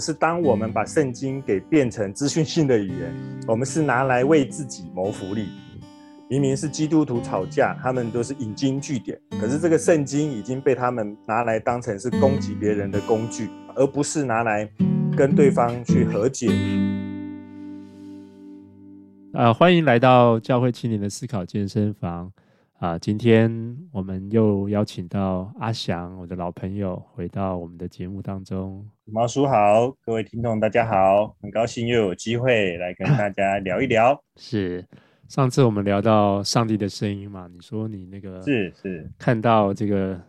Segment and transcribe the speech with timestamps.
[0.00, 3.14] 可是当我们把圣经给变成资讯性的语言，
[3.46, 5.50] 我们是拿来为自己谋福利。
[6.26, 14.66] 明明是基督徒吵架，他们都是引经据典，可是这个圣经已经被他们拿来当成是攻击别人的工具，而不是拿来
[15.14, 16.48] 跟对方去和解。
[19.34, 22.32] 呃，欢迎来到教会青年的思考健身房
[22.80, 22.98] 啊，呃！
[22.98, 28.88] 今天我们又邀请到阿翔，我的老朋友，回到我们的节目当中。
[29.04, 34.18] 毛叔好，各位听众大家好，很高兴又有机会来跟大家 聊一聊。
[34.36, 34.84] 是。
[35.28, 40.20] 上次我们聊到上帝的声音嘛，你说你那个是是看到这个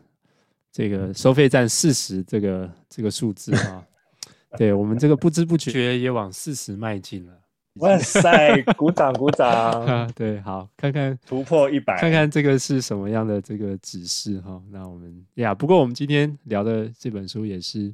[0.72, 3.84] 这个收费站四十这个这个数字啊，
[4.60, 7.34] 对我们这个不知不觉也往四十迈进了。
[7.80, 10.12] 哇塞，鼓掌鼓掌！
[10.14, 14.62] 对，好，看看突破一百，看看这个是什么样的这个指示哈。
[14.70, 17.94] 那我们呀，不过我们今天聊的这本书也是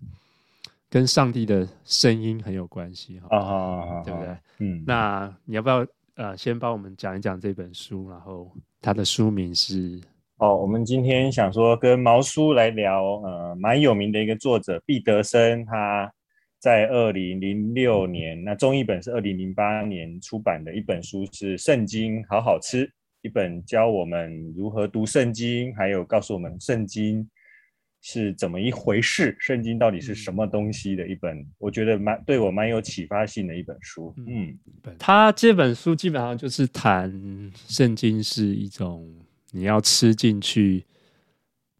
[0.89, 3.37] 跟上帝的声音很有关系哈。
[3.37, 4.37] 啊对不对？
[4.59, 5.85] 嗯，那你要不要？
[6.15, 10.01] 呃，先帮我们讲一讲这本书，然后它的书名是
[10.39, 16.11] 哦，我们今天想说跟毛叔来聊，呃，蛮有名的一个作者毕德生，他
[16.59, 22.87] 在二零零六年，那中译本是二零零八年出版的一本书是《圣经好好吃》，
[23.21, 27.29] 一本教我们如何读圣经，还有告诉我们圣经。
[27.99, 29.35] 是怎么一回事？
[29.39, 31.45] 圣经到底是什么东西的一本？
[31.57, 34.13] 我觉得蛮对我蛮有启发性的一本书。
[34.17, 34.57] 嗯，
[34.99, 37.11] 他这本书基本上就是谈
[37.67, 39.11] 圣经是一种
[39.51, 40.85] 你要吃进去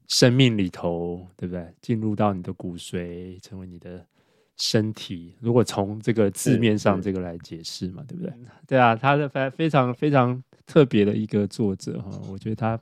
[0.07, 1.65] 生命里头，对不对？
[1.81, 4.03] 进入到你的骨髓，成为你的
[4.57, 5.35] 身体。
[5.39, 8.33] 如果从这个字面上这个来解释嘛，对不对？
[8.67, 12.11] 对啊，他是非非常非常特别的一个作者哈。
[12.29, 12.79] 我觉得他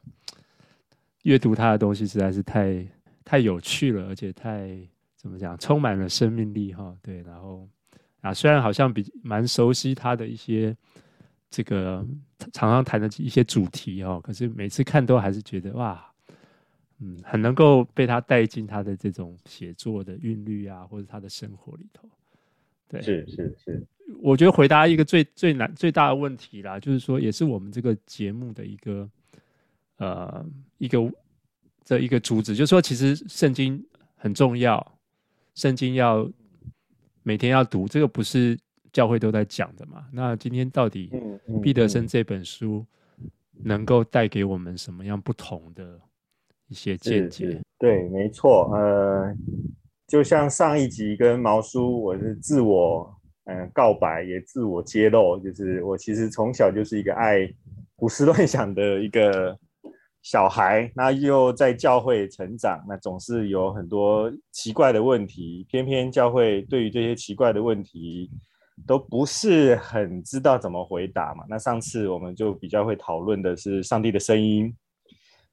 [1.23, 2.86] 阅读他的东西实在是太。
[3.28, 4.70] 太有趣了，而且太
[5.18, 6.96] 怎么讲，充满了生命力哈。
[7.02, 7.68] 对，然后
[8.22, 10.78] 啊，虽然好像比蛮熟悉他的一些
[11.50, 12.06] 这个
[12.53, 16.08] 常常谈的一些主题哦，可是每次看都还是觉得哇，
[17.00, 22.09] 嗯，很能够被他带进他的这种写作的韵律啊，或者他的生活里头。
[22.88, 23.88] 对，是是是，
[24.22, 29.09] 我觉得回答一个最最难最大的问题啦，就是说，也是我们这个节目的一个
[29.97, 30.45] 呃
[30.78, 31.11] 一个。
[31.88, 33.85] 这一个主旨就是说，其实圣经
[34.16, 34.97] 很重要，
[35.53, 36.28] 圣经要
[37.22, 38.57] 每天要读，这个不是
[38.91, 40.07] 教会都在讲的嘛？
[40.11, 41.11] 那今天到底
[41.61, 42.84] 毕德生这本书
[43.51, 46.01] 能够带给我们什么样不同的
[46.68, 47.62] 一些见解？
[47.78, 49.36] 对，没错，呃，
[50.08, 53.14] 就像上一集跟毛叔，我是自我
[53.46, 57.48] 嗯、呃、告白，也自我揭露，就是我其实从小就是一个爱
[57.96, 59.58] 胡思乱想的一个。
[60.28, 65.64] 小孩，那又在教会成长，那总是有很多奇怪的问题。
[65.70, 68.32] 偏偏教会对于这些奇怪的问题，
[68.88, 71.44] 都不是很知道怎么回答嘛。
[71.47, 74.76] 那上次我们就比较会讨论的是上帝的声音。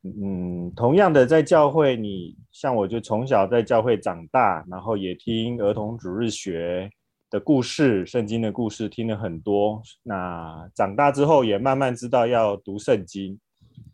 [0.05, 6.91] 嗯，同样的，在教会，你像我就从小在教会长大，然后也听儿童主日学
[7.31, 9.81] 的故事、圣经的故事听了很多。
[10.03, 13.39] 那长大之后，也慢慢知道要读圣经。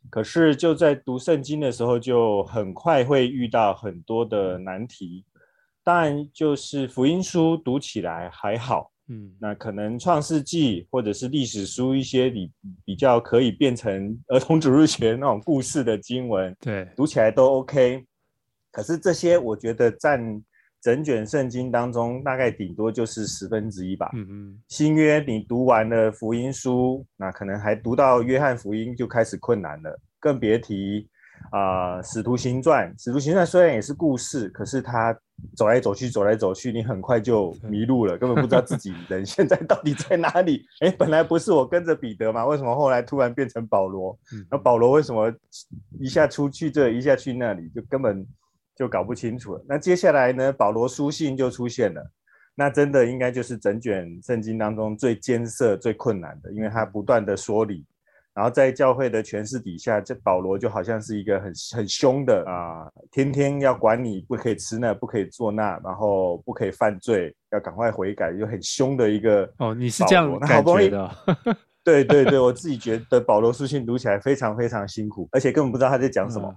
[0.08, 5.26] 可是就在读圣经的时候，就很快会遇到很多的难题。
[5.84, 12.52] 当然，就是福音书读起来还好，嗯，那可能创世纪或者是历史书一些比
[12.84, 18.04] 比较可以变成儿童主日学那种故事的经文，对，读起来都 OK。
[18.70, 20.20] 可是这些我觉得占
[20.80, 24.10] 整卷圣经当中大概顶多就是十分之一吧。
[24.14, 31.17] 嗯嗯，新约你读完了福音书，那可能还读到约翰福音就开始困难了，更别提啊、
[31.52, 32.94] 呃、使徒行传。
[32.98, 35.16] 使徒行传虽然也是故事，可是他
[35.56, 40.64] 走来走去，走来走去，你很快就迷路了，根本不知道自己人现在 到底在哪里。
[40.80, 42.44] 哎，本来不是我跟着彼得吗？
[42.46, 44.18] 为什么后来突然变成保罗？
[44.50, 45.32] 那保罗为什么
[45.98, 48.26] 一下出去这，一下去那里，就根本。
[48.78, 49.64] 就搞不清楚了。
[49.66, 50.52] 那接下来呢？
[50.52, 52.12] 保罗书信就出现了。
[52.54, 57.84] 那真的应该就是整卷圣经当中最艰涩、最困难的，因为他不断的说理，
[58.38, 69.52] 然后在教会的权势底下，这保罗就好像是一个很很凶的啊、呃，天天要管你不可以吃那，不可以做那，然后不可以犯罪，要赶快悔改，就很凶的一个。
[69.58, 71.10] 哦，你是这样感觉的？
[71.82, 76.48] 对对对，我自己觉得保罗书信读起来非常非常辛苦，而且根本不知道他在讲什么。
[76.48, 76.56] 嗯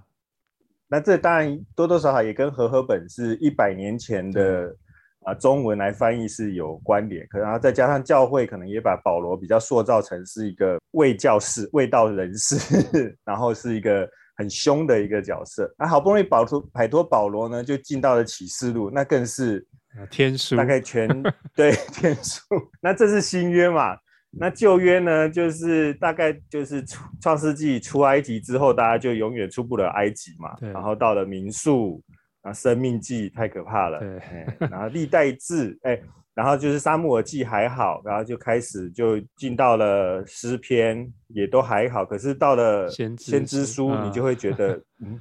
[0.88, 4.76] 那这当然多多少少也跟和合本是一百年前的
[5.24, 15.72] 啊中文来翻译是有关联，可然后再加上教会可能也把保罗比较塑造成是一个卫教士、卫道人士， 然后是一个很凶的一个角色。
[15.78, 19.66] 那好不容易保脱摆脱保罗呢，就进到了启示录，那更是
[20.10, 21.08] 天书大概全
[21.54, 22.40] 对天书。
[22.80, 23.96] 那这是新约嘛？
[24.34, 25.28] 那旧约呢？
[25.28, 26.82] 就是大概就是
[27.20, 30.56] 创世纪出埃及之后，大家就永远出不了埃及嘛。
[30.72, 32.02] 然后到了民数，
[32.42, 33.98] 啊，生命记太可怕了。
[33.98, 36.00] 对，然后历代志，哎。
[36.34, 42.06] 然后就是撒母耳记还好，然后就开始就进到了诗篇，也都还好。
[42.06, 45.20] 可是到了先知书，你就会觉得， 嗯，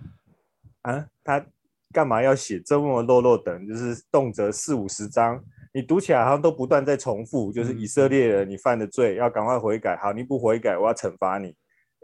[0.84, 1.46] 啊，他
[1.92, 3.68] 干嘛要写这么落落等？
[3.68, 5.38] 就是动辄四五十章，
[5.74, 7.52] 你读起来好像都不断在重复。
[7.52, 9.98] 就是以色列人，你犯的罪要赶快悔改。
[9.98, 11.54] 好，你不悔改，我要惩罚你。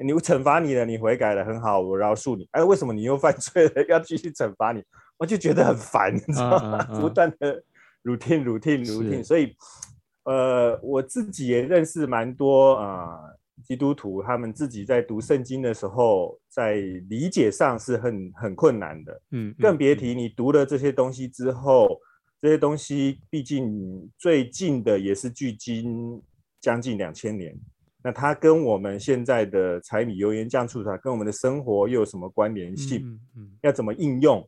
[0.04, 2.46] 你我惩罚你了，你悔改了，很好，我饶恕你。
[2.52, 3.86] 哎，为什么你又犯罪了？
[3.88, 4.84] 要继续惩罚你？
[5.18, 6.84] 我就觉得很烦，你知道吗？
[7.00, 7.64] 不断的。
[8.04, 9.54] routine routine routine，所以，
[10.24, 16.76] 呃，我自己也认识蛮多啊、呃，基督徒他们自己在读圣经的时候，在
[17.10, 22.00] 理解上是很很困难的，嗯，更别提你读了这些东西之后，
[22.40, 26.22] 这些东西毕竟最近的也是距今
[26.62, 27.54] 将近两千年，
[28.02, 33.02] 那它跟我们现在的柴米油盐酱醋茶，跟我们的生活又有什么关联性？
[33.04, 34.48] 嗯嗯，要怎么应用？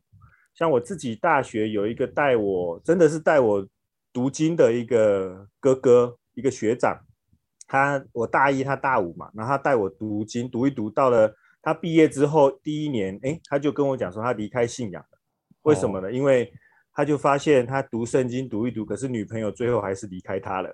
[0.60, 3.66] 像我自己大学有一个带我，真的是带我
[4.12, 7.00] 读经的一个哥哥，一个学长。
[7.66, 15.18] 他我大一，他大五嘛，然后他带我读经，读一读，到了他毕业之后第一年，哎，他就跟我讲说他离开信仰了。
[15.62, 16.12] 为什么呢？
[16.12, 16.52] 因为
[16.92, 20.70] 他就发现他读圣经读一读，可是女朋友最后还是离开他了。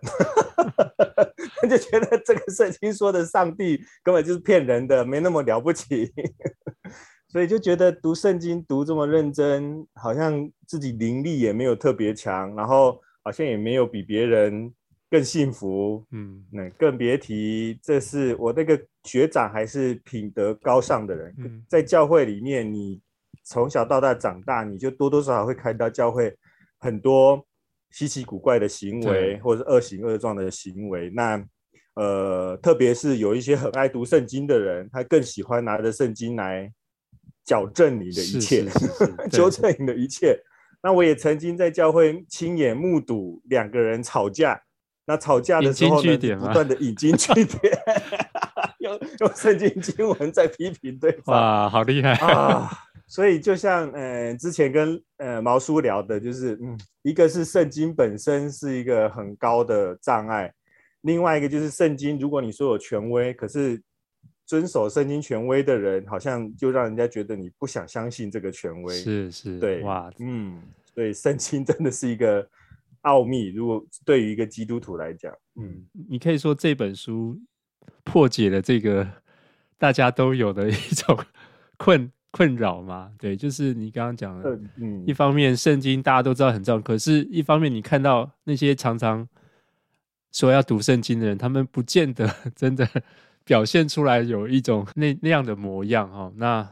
[1.62, 6.12] 他就觉得这个圣经说的上帝根本就是骗人的，没那么了不起。
[7.28, 14.72] 所以就觉得读圣经读这么认真，好像自己灵力也没有特别强，然后好像也没有比别人
[15.10, 23.00] 更幸福，嗯，那更别提这是我那个学长还是品德高尚的人，嗯，在教会里面，你
[23.42, 26.32] 从小到大长大，你就多多少少会看到教会
[26.78, 27.44] 很多
[27.90, 31.10] 稀奇古怪的行为，或者是恶行恶状的行为。
[31.10, 31.44] 那
[31.94, 36.72] 呃，特别是有一些很爱读圣经的人，他更喜欢拿着圣经来。
[37.46, 38.66] 矫正你的一切，
[39.32, 40.38] 纠正你的一切。
[40.82, 44.60] 那我也曾经在教会亲眼目睹两个人吵架。
[45.06, 47.78] 那吵架的时候呢，不 断的引经据典，
[48.80, 51.34] 用用圣经经文在批评对方。
[51.36, 52.68] 哇，好厉害啊！
[53.06, 60.52] 所以就像呃之前跟呃毛叔聊的，就是嗯，一个是圣经本身是一个很高的障碍，
[61.02, 63.80] 另外一个就是圣经，如果你说有权威，可是。
[64.46, 68.94] 遵守圣经权威的人，好像就让人家觉得你不想相信这个权威。
[68.94, 70.62] 是是，对，哇，嗯，
[70.94, 72.48] 对，圣经 真的是一个
[73.00, 73.48] 奥秘。
[73.48, 77.36] 如果对于一个基督徒来讲，嗯，你可以说这本书
[78.04, 79.04] 破解了这个
[79.76, 81.18] 大家都有的 一种
[81.76, 83.10] 困困扰吗？
[83.18, 89.28] 对，就是你刚刚讲的，嗯，一方面圣经大家都知道很重要，可是一方面你看到那些常常
[90.30, 92.88] 说要读圣经的人，他们不见得 真的。
[93.46, 96.68] 表现出来有一种 那那样的模样哈，那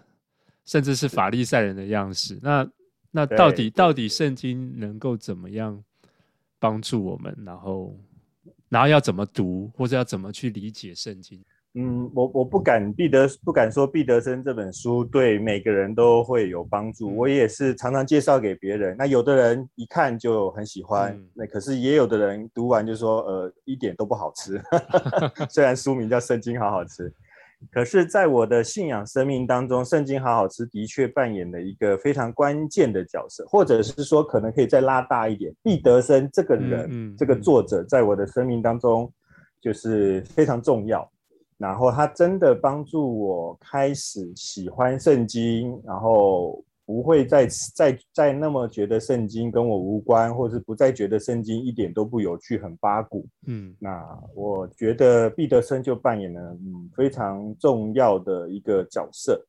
[0.66, 2.38] 甚至是法利赛人的样式。
[2.42, 2.68] 那
[3.12, 5.82] 那到底到底圣经能够怎么样
[6.58, 7.34] 帮助我们？
[7.46, 7.96] 然后
[8.68, 11.40] 然后要怎么读，或者要怎么去理解圣经？
[11.76, 17.10] 嗯，我我不敢毕德不敢说毕德生这本书对每个人都会有帮助。
[17.10, 24.62] 嗯、我也是常常介绍给别人，那有的人一看就很喜欢，嗯、那可是也有的人读完就说，呃，一点都不好吃。
[25.50, 27.10] 虽然书名叫《圣经好好吃》，
[27.72, 39.12] 可是在我的信仰生命当中，《圣经好好吃》的确扮演了一个非常关键的角色，或者是说，可能可以再拉大一点，毕德生这个人，嗯嗯、这个作者在我的生命当中
[39.60, 41.10] 就是非常重要。
[41.64, 53.26] 然后他真的帮助我开始喜欢圣经，然后不会再再再那么觉得圣经跟我无关，或是不再觉得圣经一点都不有趣、很八股。
[53.46, 59.42] 嗯，那我觉得毕得生就扮演了嗯非常重要的一个角色。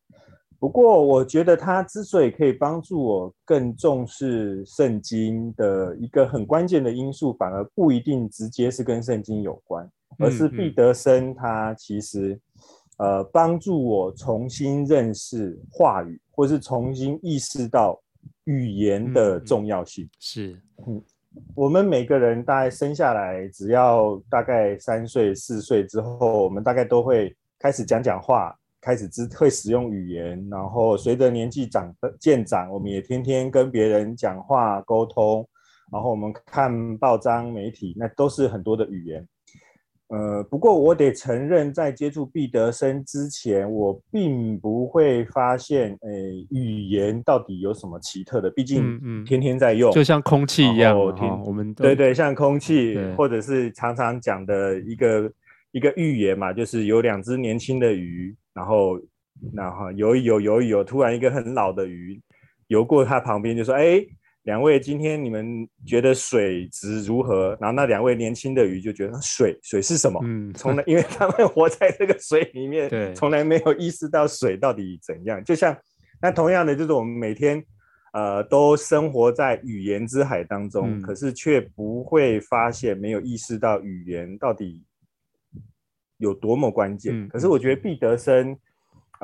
[0.58, 9.86] 不过我觉得他之所以可以帮助我更重视圣经的一个很关键的因素，反而不一定直接是跟圣经有关。
[10.20, 12.40] 而是毕得生，他其实，
[12.98, 18.02] 呃，帮助我重新认识话语，或是重新意识到
[18.46, 20.08] 语言的重要性。
[20.20, 21.02] 是，嗯，
[21.54, 35.46] 我们每个人大概生下来，只要大概三岁、四岁之后，我们大概都会开始讲讲话，开始知会使用语言，然后随着年纪长的渐长，我们也天天跟别人讲话沟通，
[35.92, 39.28] 然后我们看报章媒体，那都是很多的语言。
[40.10, 48.50] 呃，不过我得承认，在接触毕德生之前，我并不会发现，诶、呃，语言到底有什么奇特的。
[48.52, 50.96] 毕竟，天天在用，嗯嗯、就像空气一样。
[50.96, 55.32] 哦、我们对对，像空气，或者是常常讲的一个
[55.72, 59.00] 一个寓言嘛，就是有两只年轻的鱼，然后
[59.56, 62.22] 然后游一游游一游，突然一个很老的鱼
[62.68, 64.06] 游过它旁边，就说：“哎。”
[64.46, 67.58] 两位，今天你们觉得水质如何？
[67.60, 70.20] 然后那两位年轻的鱼就觉得水水是什么？
[70.24, 75.44] 嗯，从来因为他们活在这个水里面， 对，从来没有意识到水到底怎样。
[75.44, 75.76] 就像
[76.22, 77.64] 那同样的，就是我们每天
[78.14, 84.84] 呃都生活在语言之海当中，嗯，可是却不会发现，没有意识到语言到底
[86.18, 87.26] 有多么关键。
[87.26, 88.56] 嗯，可是我觉得毕德生。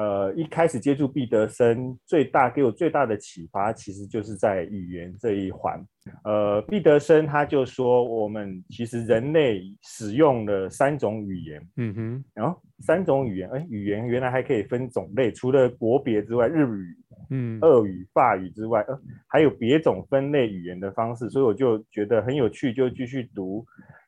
[0.02, 5.80] 呃，一开始接触毕德生，最大给我最大的启发，其实就是在语言这一环。
[6.24, 11.68] 呃，毕德生他就说，我们其实人类使用了三种语言。
[11.78, 16.96] 嗯哼，然后、哦、三种语言，哎，语言原来还可以分种类，除了国别之外，日语、
[17.30, 23.64] 嗯，俄语、法语之外，呃，还有别种分类语言的方式，所以我就觉得很有趣，就继续读。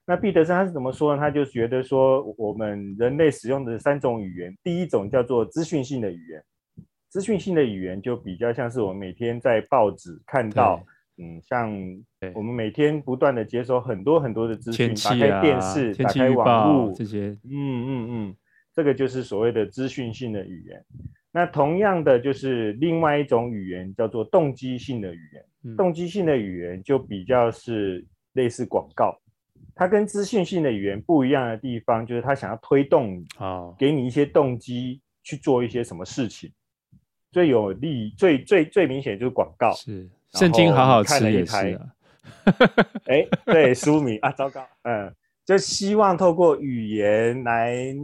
[0.06, 1.20] 那毕德生他是怎么说呢？
[1.22, 6.44] 他就觉得说，我们人类使用的三种语言，第一种叫做资讯性的语言，
[7.08, 10.84] 资讯性的语言就比较像是我们每天在报纸看到，
[11.18, 11.72] 嗯，像
[12.34, 18.36] 我们每天不断的接收很多很多的资讯，啊、打开电视、打开网络这些，嗯嗯嗯，
[18.74, 20.84] 这个就是所谓的资讯性的语言。
[21.32, 29.18] 那同样的，就是另外一种语言叫做动机性的语言，嗯、动机性的语言就比较是类似广告。
[29.76, 33.26] 它跟资讯性的语言不一样的地方，就是它想要推动你，
[33.78, 36.52] 给你一些动机去做一些什么事情。
[37.32, 39.74] 最有利、最最最明显就是广告。
[39.74, 41.88] 是，圣经好好吃也是啊。
[43.06, 45.12] 哎，对，书名啊，糟糕，嗯，
[45.44, 47.96] 就希望透过语言来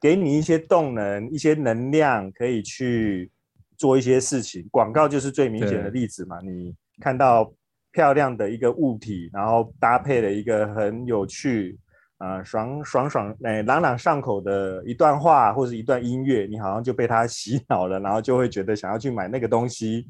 [0.00, 3.30] 给你一些动能、一些能量，可以去
[3.78, 4.66] 做一些事情。
[4.70, 7.52] 广告就是最明显的例子嘛，你看到。
[7.94, 11.78] 漂亮的一个物体，然后搭配了一个很有趣，
[12.18, 20.08] 啊、呃，爽爽爽，哎，朗朗上口的一段话或者一段音乐，你好像就被它洗脑了，然后就会觉得想要去买那个东西。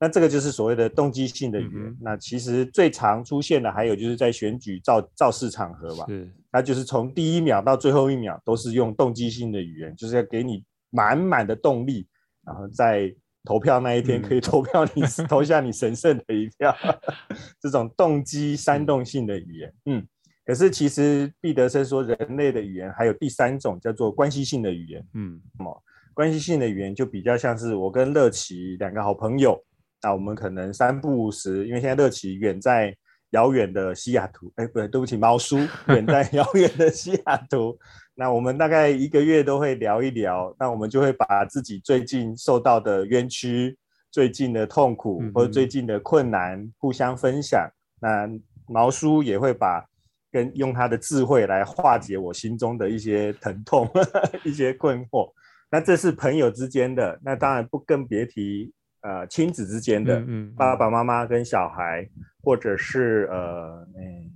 [0.00, 1.84] 那这个就是所谓的动机性的语言。
[1.84, 12.08] 嗯、那其实最常出现的还有就是在选举造造势场合吧，是，它就是从第一秒到最后一秒都是用动机性的语言，就是要给你满满的动力，
[12.46, 13.14] 然后在。
[13.46, 16.76] 投票那一天可以投票你，嗯、投下你神圣的一票，
[17.62, 20.06] 这种动机煽动性的语言，嗯，
[20.44, 25.82] 可是其实毕德生说，人类的语言还有第三种叫做关系性的语言，嗯，什么？
[26.12, 29.62] 关系性的语言就比较像是我跟乐琪两个好朋友，
[30.02, 32.94] 那我们可能三不五时，因为现在乐琪远在
[33.30, 37.78] 遥远的西雅图，哎，不对，对不起，毛叔远在遥远的西雅图。
[38.18, 43.76] 那我们大概一个月都会聊一聊，那我们就会把自己最近受到的冤屈、
[44.10, 47.68] 最近的痛苦或者最近的困难互相分享。
[48.00, 48.26] 那
[48.66, 49.84] 毛叔也会把
[50.32, 53.86] 跟用他的智慧来化解我心中的一些疼痛、
[54.44, 55.30] 一些困惑。
[55.70, 60.24] 那这是朋友之间的，那当然不更别提呃亲子之间的，
[60.56, 62.08] 爸爸妈妈跟小孩，
[62.42, 64.32] 或者是呃嗯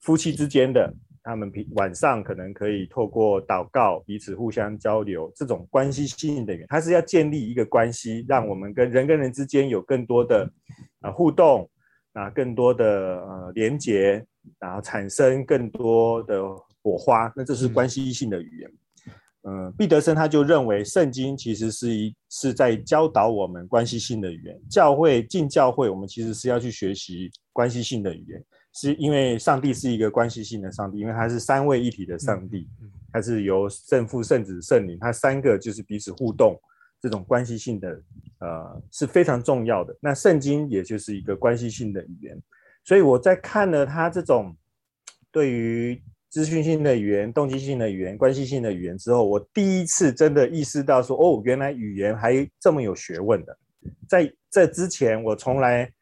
[0.00, 0.92] 夫妻之间的。
[1.24, 10.50] 他们平晚上可能可以透过祷告彼此互相交流，这种关系性的语言，它是要建立一个关系，让我们跟人跟人之间有更多的
[11.02, 11.70] 呃互动，
[12.12, 12.84] 啊，更多的
[13.20, 14.24] 呃连接，
[14.58, 16.42] 然后产生更多的
[16.82, 18.72] 火花，那这是关系性的语言。
[19.44, 28.44] 嗯，呃，毕德生他就认为圣经其实是一是在教导我们关系性的语言，教会进教会，我们其实是要去学习关系性的语言。
[28.74, 32.66] 是因为上帝是一个关系性的上帝，因为他是三位一体的上帝，
[33.12, 36.58] 他是由圣父、圣子、圣灵，他三个就是彼此互动，
[36.98, 38.02] 这种关系性的
[38.38, 39.94] 呃是非常重要的。
[40.00, 42.42] 那圣经也就是一个关系性的语言，
[42.82, 44.56] 所以我在看了他这种
[45.30, 53.54] 对于资讯性的语言、动机性的语言、关系性的语言之后，我第一次真的意识到说，哦，原来语言还这么有学问的。
[54.08, 55.92] 在这之前，我从来。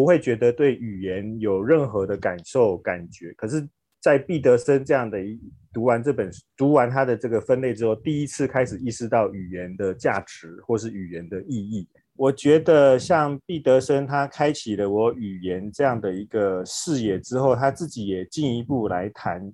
[0.00, 3.68] 不会觉得对语言有任何的感受感觉，可是，
[4.00, 5.38] 在毕德生这样的一
[5.74, 11.86] 读完这本书，读完他的这个分类之后，第一次开始意识到语言的价值或是语言的意义。
[12.16, 19.52] 我觉得像毕德生，他开启了我语言这样的一个视野之后，他自己也进一步来谈。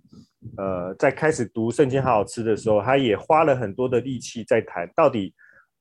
[0.59, 5.35] 呃，在开始读圣经好好吃的时候，他也花了很多的力气在谈到底。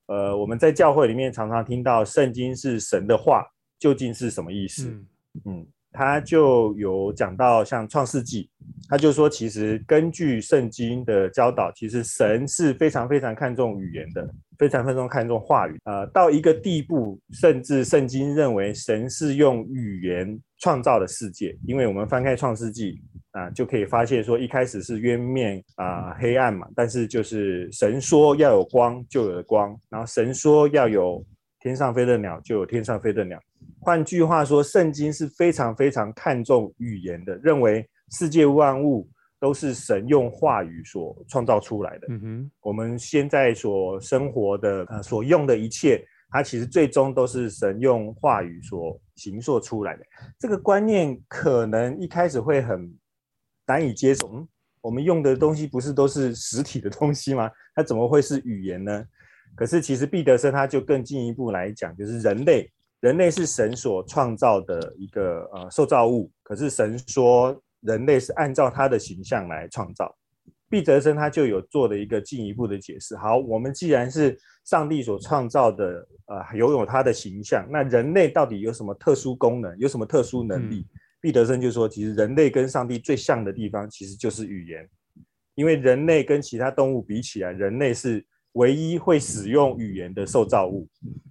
[0.08, 3.46] 呃，我们在教会里面常常听到圣经是神的话。
[3.80, 4.88] 究竟是什么意思？
[4.88, 5.08] 嗯，
[5.46, 8.50] 嗯，他就有讲到像创世纪，
[8.90, 15.78] 他就说其实根据圣经的教导，其实神是非常非常看重语言的，非常非常看重话语。
[15.86, 23.02] 呃，到一个地步，甚至圣经认为神是用语言创造的世界，因为我们翻开创世纪
[23.32, 31.26] 啊，就可以发现说一开始是渊面啊黑暗嘛，但是就是神说要有光，就有了光，然后神说要有
[31.60, 33.40] 天上飞的鸟，就有天上飞的鸟。
[33.86, 39.08] 换句话说，圣经是非常非常看重语言的，认为世界万物
[39.40, 42.08] 都是神用话语所创造出来的。
[42.10, 50.04] 嗯哼，我们现在所生活的、呃、所用的一切，它其实最终都是神用话语所形塑出来的。
[50.40, 52.92] 这个观念可能一开始会很
[53.68, 54.28] 难以接受。
[54.34, 54.48] 嗯，
[54.82, 57.52] 我们用的东西不是都是实体的东西吗？
[57.76, 59.06] 它怎么会是语言呢？
[59.56, 62.68] 可是其实毕德生他就更进一步来讲，就是人类。
[63.02, 70.16] 人类是神所创造的一个呃受造物，可是神说人类是按照他的形象来创造。
[70.68, 73.16] 毕德生他就有做了一个进一步的解释。
[73.16, 80.88] 好，我们既然是上帝所创造的，呃，拥有他的形象，那人类到底有什么特殊功能，有什么特殊能力？
[81.22, 84.90] 毕德生就说，其实人类跟上帝最像的地方，其实就是语言，
[85.54, 88.26] 因为人类跟其他动物比起来，人类是。
[88.56, 90.88] 唯一会使用语言的受造物，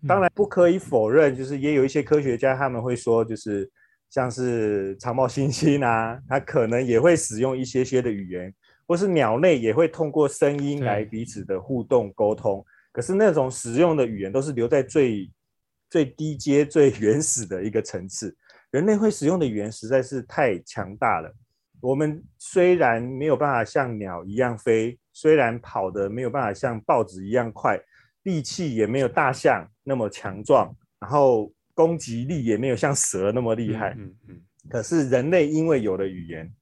[0.06, 3.70] 当然不可以否认，就是也有一些科学家他们会说，就是
[4.10, 8.52] 像是长毛猩猩啊，它可能也会使用一些些的语言，
[8.86, 12.62] 或是鸟类也会通过声音来彼此的互动沟通。
[12.92, 15.30] 可是那种使用的语言都是留在最
[15.88, 18.36] 最低阶、最原始的一个层次。
[18.70, 21.34] 人类会使用的语言实在是太强大了。
[21.80, 24.98] 我们虽然没有办法像鸟一样飞。
[25.14, 27.80] 虽然跑得没有办法像豹子一样快，
[28.24, 33.94] 力气也没有大象那么强壮，然后攻击力也没有像蛇那么厉害。
[33.96, 34.42] 嗯嗯。
[34.68, 36.52] 可是人类因为有了语言，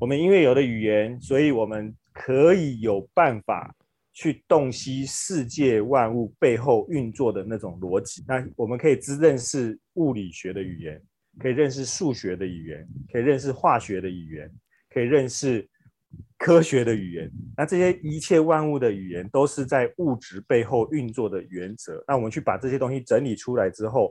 [0.00, 3.72] 我们因为有了语言，所以我们可以有办法
[4.12, 8.24] 去洞悉世界万物背后运作的那种逻辑。
[8.26, 11.00] 那我们可以只认识物理学的语言，
[11.38, 14.50] 可以认识数学的语言，可以认识化学的语言，
[14.92, 15.64] 可以认识。
[16.40, 22.02] 科学的语言，那这些一切万物的语言都是在物质背后运作的原则。
[22.08, 24.10] 那我们去把这些东西整理出来之后，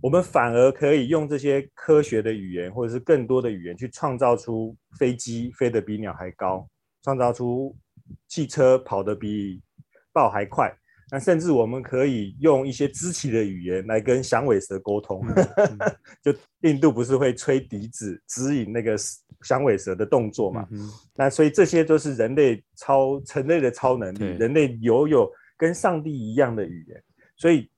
[0.00, 6.68] 我们反而可以用这些科学的语言，或者是更多的语言，去创造出飞机飞得比鸟还高，
[7.04, 7.76] 创造出
[8.26, 9.62] 汽车跑得比
[10.12, 10.76] 豹还快。
[11.14, 15.22] 那甚至我们可以用一些肢体的语言来跟响尾蛇沟通，
[16.24, 18.96] 就印度不是会吹笛子指引那个
[19.42, 20.66] 响尾蛇的动作嘛？
[20.70, 27.02] 嗯、那所以这些都是人类超人类的超能力，人类拥有跟上帝一样的语言。
[27.36, 27.70] 所以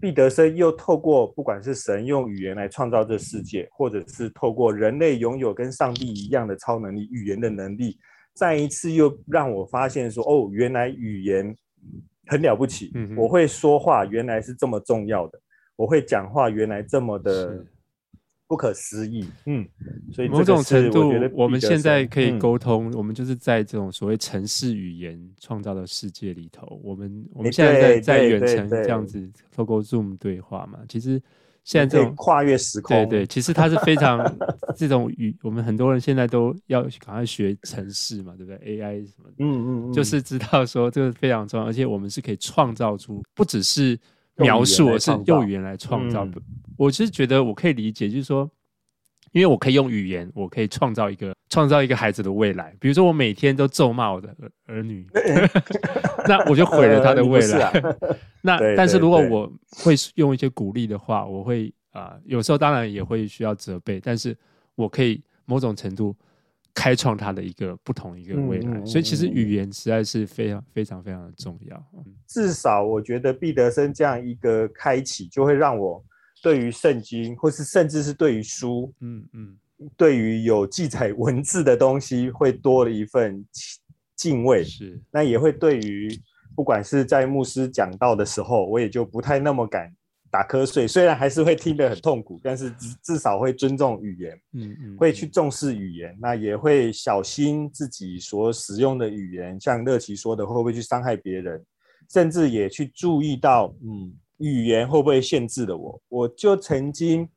[0.00, 7.98] 毕德生又透过不管是神用语言来创造这世界，或者是透过人类拥有跟上帝一样的超能力语言的能力，
[8.32, 11.54] 再一次又让我发现说，哦，原来语言。
[12.26, 15.40] 很了不起，嗯、我会说话，原来是这么重要的。
[15.76, 17.64] 我会讲话，原来这么的
[18.46, 19.28] 不可思议。
[19.46, 19.66] 嗯，
[20.12, 31.20] 所以某种程度，我们现在可以沟通，嗯、我们就是在这种所谓城市语言创造的世界里头，我们我们现在在在远程这样子透过 Zoom 对话嘛，其实。
[31.64, 34.18] 现在这种跨越时空，对对，其实它是非常
[34.76, 43.98] 这种语，我们很多人现在都要赶快学程式嘛，对不对？AI 什么的，嗯嗯嗯，就是知道说这个非常重要，而且我们是可以创造出，不只是
[44.36, 46.26] 描述，而是用语言来创造
[46.76, 48.50] 我其实觉得我可以理解，就是说。
[49.32, 52.74] 因为我可以用语言，我可以创造一个创造一个孩子的未来。
[52.78, 55.06] 比如说，我每天都咒骂我的儿儿女，
[56.28, 57.72] 那我就毁了他的未来。
[58.42, 64.36] 那但是如果我会用一些鼓励的话，我会啊、呃，有时候当然也会需要责备，但是
[64.74, 66.14] 我可以某种程度
[66.74, 68.70] 开创他的一个不同一个未来。
[68.70, 71.82] 嗯、所以，其实语言实在是非常非常非常的重要。
[72.28, 76.04] 至少，我觉得毕德生这样一个开启，就会让我。
[76.42, 83.46] 对于圣经，或是甚至是对于书，嗯嗯，嗯对于有记载文字的东西，会多了一份
[84.16, 84.64] 敬畏。
[84.64, 86.10] 是，那也会对于
[86.56, 89.88] 不管是在牧师讲到的时候，我也就不太那么敢
[90.32, 90.86] 打瞌睡。
[90.86, 96.18] 虽然还是会听得很痛苦，但是至至少会尊重语言，嗯嗯，会去重视语言。
[96.20, 101.64] 那也会小心自己所使用的语言，像乐琪说的，会不会去伤害别人，
[102.10, 104.12] 甚至也去注意到，嗯。
[104.42, 106.00] 语言会不会限制了我？
[106.08, 107.28] 我就曾经，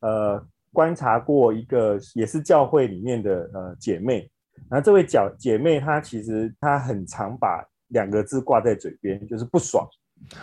[0.00, 4.30] 呃，观察过一个也是教会里面的呃姐妹，
[4.70, 9.86] 然后这位姐姐妹她其实她很常把两个字挂在嘴边，就是不爽。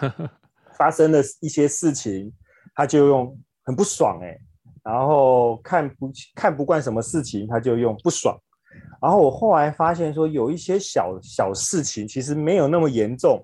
[0.78, 2.32] 发生了一些事情，
[2.76, 4.42] 她就用很不爽哎、欸，
[4.84, 8.40] 然后看不看不惯什么事情，她就用不爽。
[9.02, 13.44] 然后我后来发现说，有一些小小事情其实没有那么严重，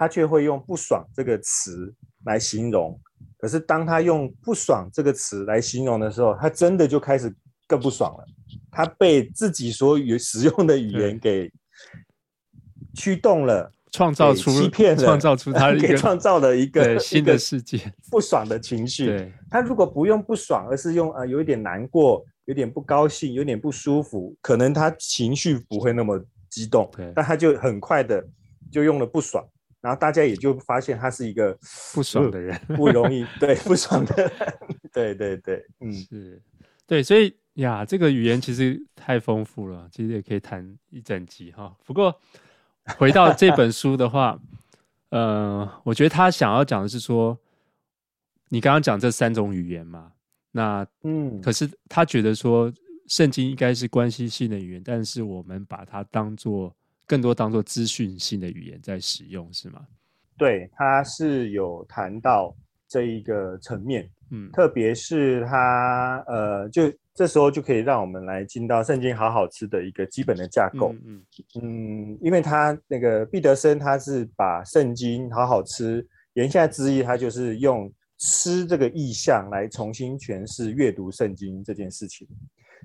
[0.00, 2.98] 他却会用不爽这个词来形容。
[3.36, 7.30] 可是当他用不爽这个词来形容的时候，他真的就开始
[7.68, 8.24] 更不爽了。
[8.70, 11.52] 他被自己所语使用的语言给
[12.94, 13.70] 驱动了。
[13.92, 19.30] 创造出欺骗，创造出他 给创造了一个新的世界，不爽的情绪。
[19.50, 26.88] 他如果不用不爽，而是用呃有一点难过，有点不高兴，有点不舒服，可能他情绪不会那么激动。
[27.16, 28.24] 但他就很快的
[28.70, 29.44] 就用了不爽，
[29.80, 31.56] 然后大家也就发现他是一个
[31.94, 34.32] 不爽的人， 不容易对不爽的人。
[34.92, 36.42] 对对对，嗯，是，
[36.86, 41.76] 对，所以呀，这个语言其实太丰富了，其实也可以谈一整集哈。
[41.84, 42.20] 不过。
[42.98, 44.40] 回到这本书的话，
[45.10, 47.38] 呃，我觉得他想要讲的是说，
[48.48, 50.12] 你刚刚讲这三种语言嘛，
[50.50, 52.72] 那嗯，可是他觉得说，
[53.06, 56.74] 圣经应该是关系性的语言，但是我们把它当做
[57.10, 59.84] 更多当做资讯性的语言在使用，是吗？
[60.38, 66.92] 对，他是有谈到这一个层面，嗯，特别是他呃，就。
[67.12, 70.94] 这时候就可以让我们来进到圣经好好吃的一个基本的架构。
[71.04, 71.22] 嗯，
[71.60, 82.26] 嗯，因为他那个毕德生他是把圣经好好吃言下之意，他就是用吃这个意象来重新诠释阅读圣经这件事情。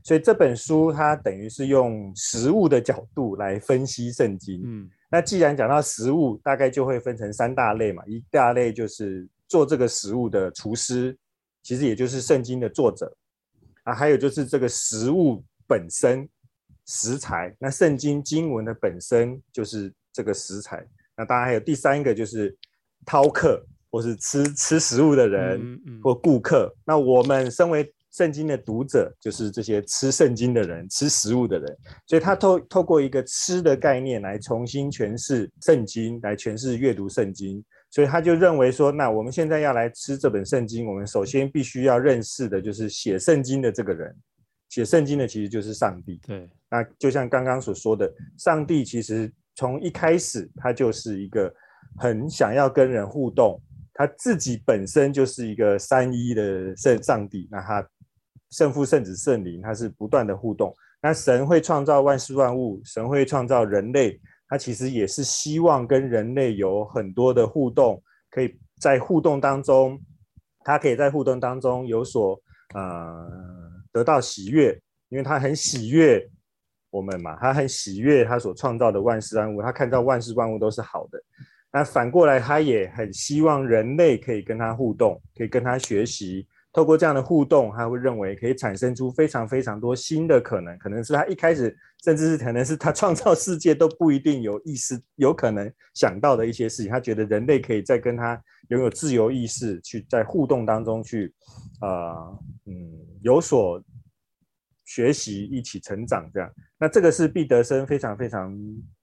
[0.05, 4.61] 所以这本书它等于是用食物的角度来分析圣经。
[4.63, 8.03] 嗯，那既然讲到食物，大概就会分成三大类嘛。
[8.05, 11.17] 一大类就是做这个食物的厨师，
[11.63, 13.11] 其实也就是圣经的作者。
[13.81, 16.29] 啊，还有就是这个食物本身
[16.85, 20.85] 食材，那圣经经文的本身就是这个食材。
[21.17, 22.55] 那当然还有第三个就是
[23.07, 26.71] 饕客，或是吃吃食物的人，嗯嗯、或顾客。
[26.85, 31.77] 那我们身为圣经的读者，就是这些吃圣经的人，吃食物的人。
[32.07, 37.61] 所以他透透过一个吃的概念来重新诠释圣经，来诠释阅读圣经。
[37.91, 44.15] 所以他就认为说，那我们现在要来吃这本圣经，我们首先必须要认识的就是写圣经的这个人。
[44.69, 46.19] 写圣经的其实就是上帝。
[46.25, 51.53] 对，那就像刚刚所说的，上帝其实从一开始他就是一个
[51.97, 53.61] 很想要跟人互动，
[53.93, 57.47] 他自己本身就是一个三一的圣上帝。
[57.49, 57.87] 那他
[58.55, 60.73] 圣父、圣子、圣灵，他是不断的互动。
[61.01, 64.17] 那神会创造万事万物，神会创造人类。
[64.47, 69.99] 他其实也是希望跟人类有很多的互动，可以在互动当中，
[70.63, 72.39] 他可以在互动当中有所
[72.73, 73.27] 呃
[73.91, 74.71] 得到喜悦，
[75.09, 76.25] 因为他很喜悦
[76.91, 81.21] 我们嘛，他很喜悦他所创造的万事万物，他看到万事万物都是好的。
[81.73, 86.47] 那反过来，他也很希望人类可以跟他互动，可以跟他学习。
[86.75, 96.91] 透过这样的互动，他会认为可以产生出非常非常多新的可能，可能是他一开始，甚至是可能是他创造世界都不一定有意识，有可能想到的一些事情。
[96.91, 101.33] 他觉得人类可以在跟他拥有自由意识，去在互动当中去，
[101.79, 102.73] 呃，嗯，
[103.21, 103.81] 有所
[104.83, 106.29] 学习，一起成长。
[106.33, 108.53] 这样，那这个是毕德生非常非常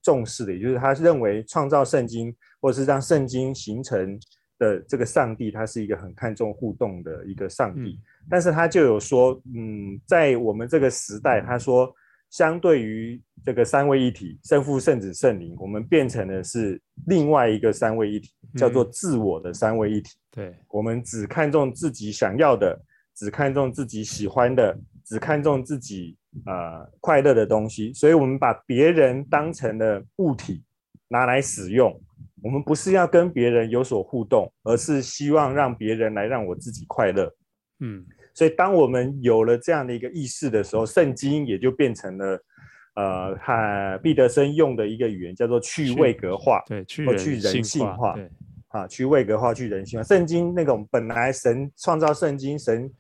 [0.02, 4.20] 重视的，也就是他认为创造圣经，或是让圣经形成。
[4.62, 7.98] 的这个上帝，他是一个很看重互动的一个上帝，嗯、
[8.30, 11.92] 但是他就有说，嗯，在我们这个时代，他说，
[12.30, 20.10] 相对于这个三位一体，圣父、圣子、圣灵，我们变成的是另外一个三位一体，叫做自我的三位一体。
[20.30, 22.80] 对、嗯，我们只看重自己想要的，
[23.16, 30.62] 只看重自己喜欢的，只看重自己呃快乐的东西，所以我们把别人当成了物体
[31.08, 32.00] 拿来使用。
[32.42, 37.32] 我们不是要跟别人有所互动，而是希望让别人来让我自己快乐。
[37.80, 42.44] 嗯，所以当我们有了这样的一个意识的时候，圣经也就变成了，
[42.94, 48.30] 呃，哈毕德生用的一个语言叫做去位格化，对，去或去人性化，对，
[48.68, 50.04] 啊，去位格化，去人性化。
[50.04, 52.90] 圣经那种本来神创造圣经，神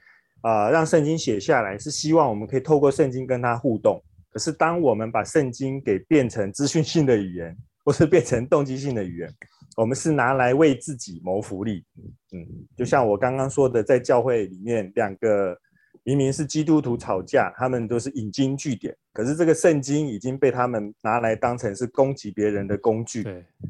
[0.42, 4.02] 啊、呃、让圣经写下来，是希望我们可以透过圣经跟他互动。
[4.30, 9.34] 可是当我们把圣经给变成资讯性的语言，或是变成动机性的语言，
[9.76, 11.84] 我们是拿来为自己谋福利。
[12.32, 15.58] 嗯，就像我刚刚说的，在教会里面，两个
[16.04, 23.26] 明明是基督徒吵架，他们都是引经据典，可是这个圣经已经被他们拿来当成是攻击别人的工具，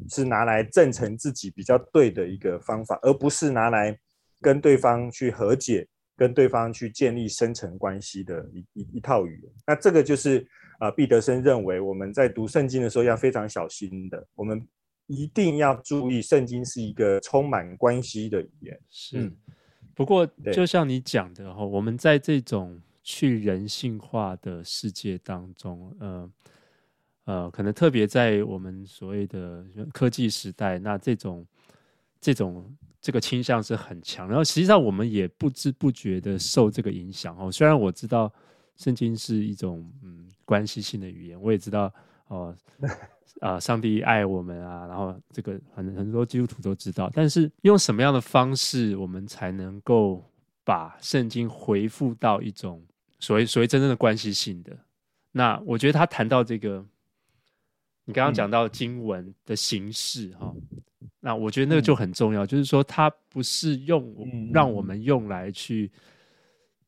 [0.09, 3.97] 是拿来证成自己比较对的一个方法，而不是拿来
[4.39, 9.51] 跟对方去和解，跟对方去建立深层关系的一一一套语言。
[9.65, 10.47] 那这个就是。
[10.83, 14.61] 啊，毕德生认为我们在读圣经的时候要非常小心的，我们
[15.07, 18.77] 一定要注意，圣经是一个充满关系的语言。
[18.89, 19.33] 是，嗯、
[19.95, 26.31] 不过就像你讲的哈，我们在这种去人性化的世界当中，呃
[27.23, 31.47] 呃，可能特别在我们所谓的科技时代，那这种
[32.19, 34.27] 这种这个倾向是很强。
[34.27, 37.49] 然后实际上我们也不知不觉的受这个影响哦。
[37.49, 38.29] 虽然我知道
[38.75, 41.93] 圣经是一种嗯关系性的语言，我也知道
[42.27, 42.55] 哦。
[42.81, 42.89] 呃
[43.41, 50.23] 啊，上帝爱我们啊，然后这个很很多基督徒都知道，但是用什么样的方式，我们才能够
[50.63, 52.81] 把圣经回复到一种
[53.19, 54.77] 所谓所谓真正的关系性的？
[55.31, 56.85] 那我觉得他谈到这个，
[58.05, 64.15] 你刚刚讲到经文的形式哈、嗯，那我觉得那个就很重要，嗯、就是说它不是用
[64.53, 65.91] 让我们用来去。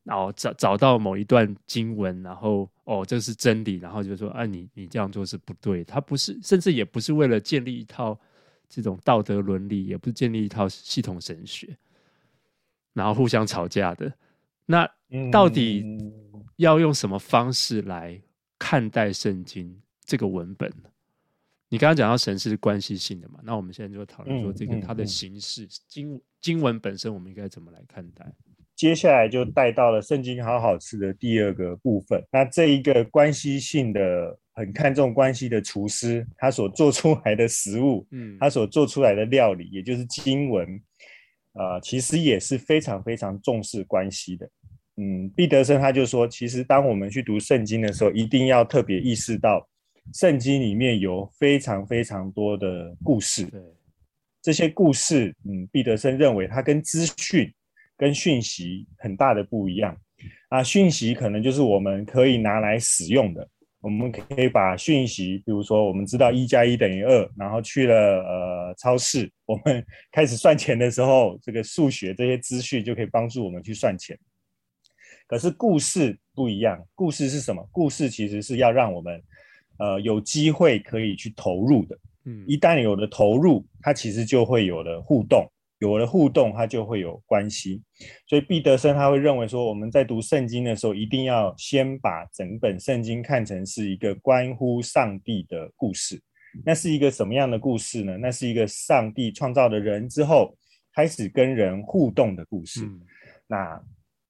[0.05, 5.83] 然后找找到某一段经文，然后哦，这是真理，然后就说啊，你你这样做是不对。
[5.83, 8.17] 他不是，甚至也不是为了建立一套
[8.69, 11.75] 这种道德伦理，也不是建立一套系统神学，
[12.93, 14.13] 然后互相吵架的。
[14.67, 14.87] 那
[15.31, 15.83] 到底
[16.57, 18.21] 要用什么方式来
[18.59, 20.89] 看待圣经这个文本呢？
[21.67, 23.39] 你刚刚讲到神是关系性的嘛？
[23.43, 28.31] 那我们现在就讨论说，这个它的形式，经经文本身，我们应该怎么来看待？
[28.75, 32.21] 接下来就带到了圣经好好吃的第二个部分。
[32.29, 40.67] 那这一个关系性的、很看重关系的厨师，他所做出来的食物，嗯，他所做出来的料理，也就是经文，
[41.53, 44.49] 啊、呃，其实也是非常非常重视关系的。
[44.97, 49.65] 嗯，毕德生他就说，其实当我们去读圣经的时候，一定要特别意识到，
[50.13, 53.45] 圣经里面有非常非常多的故事。
[53.45, 53.61] 对，
[54.41, 57.49] 这些故事，嗯，毕德生认为它跟资讯。
[57.97, 59.95] 跟讯息很大的不一样
[60.49, 63.47] 啊，讯息可能就是我们可以拿来使用的，
[63.81, 74.17] 我们可以把讯息，比如说我们知道一加一等于二，然后去了呃超市，我们 开始算钱的时候，这个数学这些资讯就可以帮助我们去算钱。
[75.27, 77.67] 可是故事不一样，故事是什么？
[77.71, 79.21] 故事其实是要让我们
[79.77, 85.49] 呃有机会可以去投入的，嗯，一旦有了投入，它其实就会有了互动。
[85.85, 87.81] 有了互动，它就会有关系。
[88.27, 96.19] 所以毕德生他会认为说，我们在读圣经的时候，一定要先把整本圣经看成是一个关乎上帝的故事。
[96.65, 98.17] 那是一个什么样的故事呢？
[98.17, 100.57] 那是一个上帝创造了人之后，
[100.93, 102.83] 开始跟人互动的故事。
[102.85, 103.01] 嗯、
[103.47, 103.81] 那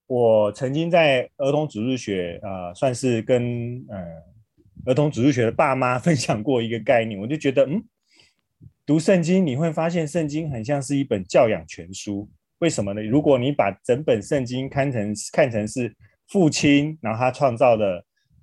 [0.08, 3.98] 我曾经在儿童主日学啊、呃，算是跟呃
[4.88, 7.84] 儿童主日学的爸妈 分享过一个概念，我就觉得嗯。
[8.86, 12.30] 读圣经，你会发现圣经很像是一本教养全书。
[12.60, 13.02] 为什么呢？
[13.02, 15.92] 如果你把整本圣经看成看成是
[16.28, 17.86] 父亲，然后他创造的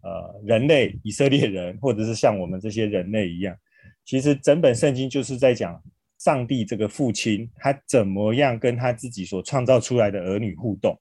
[0.03, 3.57] 呃人类以色列人，或者是像我们这些人类一样，
[4.05, 5.81] 其实整本圣经就是在讲
[6.19, 10.99] 上帝这个父亲，他怎么样跟他自己所创造出来的儿女互动。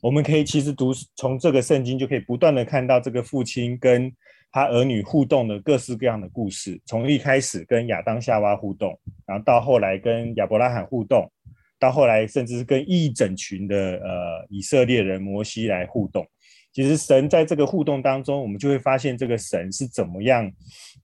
[0.00, 4.12] 我们可以其实读从这个圣经就可以不断的看到这个父亲跟。
[4.50, 11.30] 他儿女互动的各式各样的故事，从一开始跟亚当夏娃互动，然后到后来跟亚伯拉罕互动，
[11.78, 16.26] 到后来甚至是跟一整群的呃以色列人摩西来互动。
[16.72, 20.46] 其实神在这个互动当中，我们就会发现这个神是怎么样，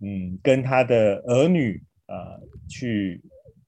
[0.00, 3.20] 嗯，跟他的儿女呃去。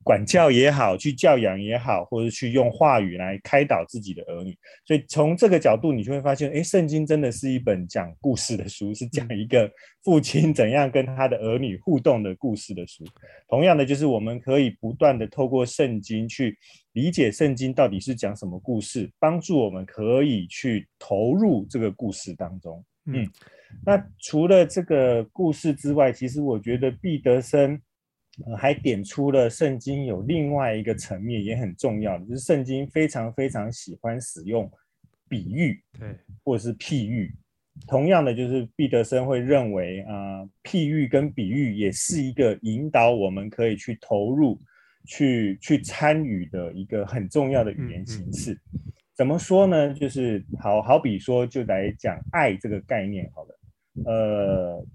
[0.04, 4.54] 管教也好，去教养也好，或者去用话语来开导自己的儿女，
[4.86, 9.68] 所以从这个角度，你就会发现，诶，圣经真的是一本讲故事的书，是讲一个
[10.04, 13.02] 父亲怎样跟他的儿女互动的故事的书。
[13.48, 16.54] 同样的，就是我们可以不断的透过圣经去
[16.92, 22.84] 理解圣经到底是讲什么故事，帮助我们可以去投入这个故事当中。
[23.06, 23.26] 嗯，
[23.86, 27.80] 那除了这个故事之外，其实我觉得毕德生。
[28.58, 34.68] 还点出了圣经有另外一个层面也很重要，就是圣经非常非常喜欢使用
[35.28, 36.08] 比喻，对，
[36.42, 37.32] 或者是譬喻。
[37.86, 44.60] 同样的，就是毕德生会认为啊、呃，譬喻跟比喻也是一个引导我们可以去投入、
[45.06, 48.58] 去去参与的一个很重要的语言形式。
[49.14, 49.94] 怎么说呢？
[49.94, 53.60] 就是好好比说，就来讲爱这个概念好了，
[54.06, 54.86] 呃。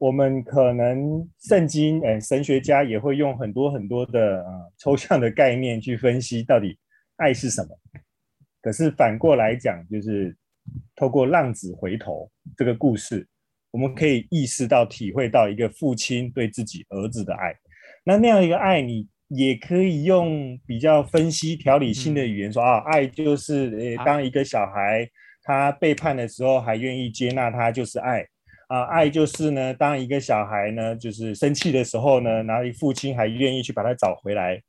[0.00, 6.74] 我们可能圣经，哎，神学家也会用很多很多的啊、呃、抽象的概念去分析到底
[7.16, 7.68] 爱是什么。
[8.62, 10.34] 可是反过来讲，就是
[10.96, 13.28] 透过浪子回头这个故事，
[13.72, 17.54] 我们可以意识到、体会到一个父亲对自己儿子的爱。
[18.02, 25.06] 那那样一个爱，你也可以用比较分析、条理性的语言说、嗯、啊，爱就是诶，当一个小孩
[25.42, 28.26] 他背叛的时候，还愿意接纳他，就是爱。
[28.70, 34.62] 啊，爱就是呢，当一个小孩呢，就是生气的时候呢，然后父亲还愿意去把他找回来，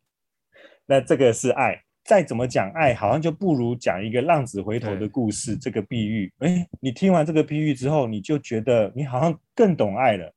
[0.88, 1.80] 那这个是爱。
[2.04, 5.56] 再怎么讲爱，好像就不如讲一个浪子回头的故事。
[5.56, 10.34] 这个比喻，哎，你听完这个比喻之后，你就觉得你好像更懂爱了。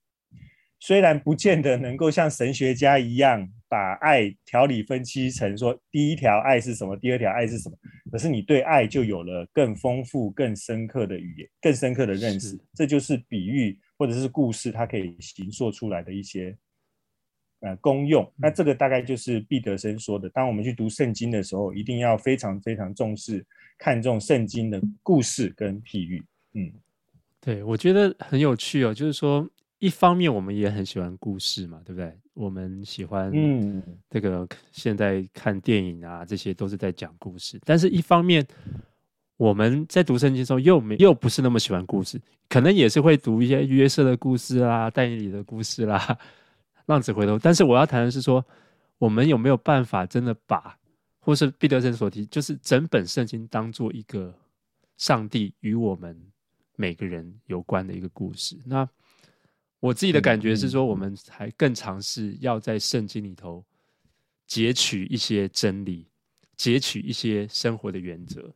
[0.78, 7.76] 虽然不见得能够像神学家一样把爱条理分析成说第一条爱是什么，第二条爱是什么，
[8.14, 12.56] 可是你对爱就有了更丰富、更深刻的语言、更深刻的认识。
[12.72, 16.56] 这就是比喻或者是故事，它可以形塑出来的一些。
[17.58, 20.28] 呃，功用，那这个大概就是毕德生说的。
[20.28, 23.44] 当我们去读圣经的时候，一定要非常非常重视、
[23.78, 26.22] 看重圣经的故事跟譬喻。
[26.52, 26.72] 嗯，
[27.40, 28.94] 对，我觉得很有趣哦。
[28.94, 29.48] 就是说，
[29.84, 32.18] 一方面我们也很喜欢故事嘛，对不对？
[32.32, 37.60] 我们喜欢，嗯，这个现在看电影啊，这些都是在讲故事。
[37.66, 38.46] 但是，一方面
[39.36, 42.18] 我们在读圣经的时候，又没又不是那么喜欢故事，
[42.48, 46.18] 可能也是会读一些约瑟的故事啦、但以理的故事啦。
[46.86, 48.42] 浪子回头，但是我要谈的是说，
[48.96, 50.78] 我们有没有办法真的把，
[51.20, 54.34] 或是毕德生所提，就是整本圣经当做一个
[54.96, 56.18] 上帝与我们
[56.74, 58.58] 每个人有关的一个故事？
[58.64, 58.88] 那
[59.84, 63.62] 我自己的感觉是说，我们还更尝试要在圣经里头
[64.46, 66.06] 截取一些真理，
[66.56, 68.50] 截取一些生活的原则，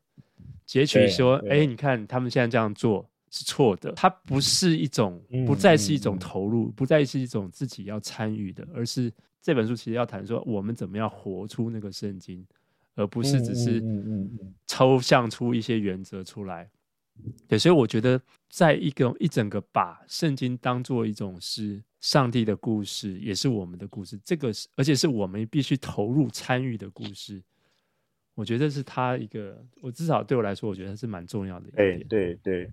[0.65, 3.07] 截取说，哎，你看他们现在这样做。
[3.31, 9.13] 是错的，它不是一种，不再是一种投入，不再是一种自己要参与的，而是
[9.43, 12.43] 这本书其实要谈说我们怎么样活出那个圣经，
[12.95, 13.85] 而不是只是
[14.67, 16.71] 抽象出一些原则出来。
[17.47, 27.43] 对，所以我觉得，在一个一整个把圣经当做一种是上帝的故事，也是我们的故事，这个是而且是我们必须投入参与的故事。
[28.35, 32.07] 我觉得是他一个，我至少对我来说，我觉得是蛮重要的一点。
[32.09, 32.71] 对对。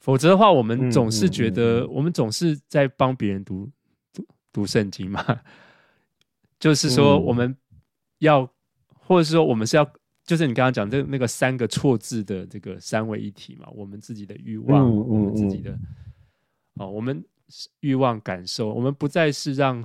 [0.00, 3.70] 否则的话，我们总是觉得，我们总是在帮别人读
[4.12, 5.22] 读读圣经嘛。
[6.58, 7.54] 就是说，我们
[8.18, 8.50] 要，
[8.88, 9.92] 或者是说，我们是要，
[10.30, 13.66] 就是你刚刚讲这那个三个错字的这个三位一体嘛。
[13.72, 15.76] 我们自己的欲望，我们自己的，
[16.74, 17.20] 哦，我们
[17.80, 19.84] 欲望感受，我们不再是让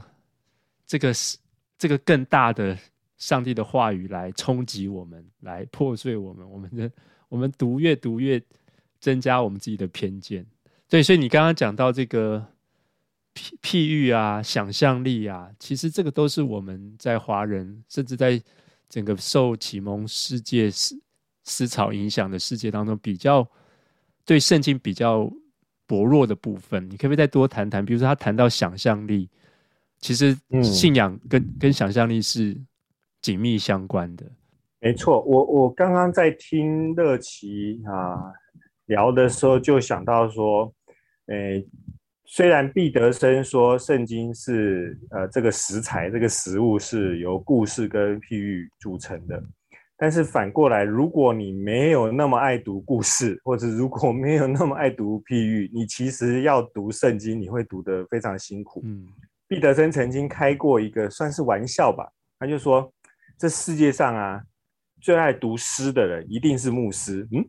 [0.86, 1.36] 这个是
[1.80, 2.78] 这个更大的
[3.18, 6.48] 上帝的话语来冲击我们，来破碎我们。
[6.48, 6.92] 我们的
[7.30, 8.40] 我们读越读越。
[8.98, 10.44] 增加我们自己的偏见，
[10.90, 12.44] 对，所以你刚刚讲到这个
[13.36, 18.42] 譬譬喻啊、想象力啊，其实这个都是我们在华人，甚至在
[18.90, 21.00] 整个受启蒙世界思
[21.44, 23.48] 思潮影响的世界当中，比较
[24.26, 25.32] 对圣经比较
[25.86, 26.84] 薄弱的部分。
[26.90, 27.86] 你可不可以再多谈谈？
[27.86, 29.30] 比如说他谈到想象力，
[30.00, 32.56] 其实信仰跟、嗯、跟想象力是
[33.22, 34.26] 紧密相关的。
[34.80, 38.34] 没错，我我刚刚在听乐奇啊。
[38.88, 40.72] 聊的时候就想到说，
[41.26, 41.66] 诶，
[42.28, 49.42] 虽然毕德生说圣经是呃这个食材，这个食物是由故事跟譬喻组成的，
[49.96, 58.82] 但是反过来，如果你没有那么爱读故事，或者如果没有那么爱读譬喻，你其实要读圣经，你会读得非常辛苦。
[58.84, 59.06] 嗯，
[59.48, 62.92] 毕德生曾经开过一个算是玩笑吧，他就说，
[63.38, 64.42] 这世界上啊，
[65.00, 67.28] 最爱读诗的人一定是牧师。
[67.32, 67.46] 嗯。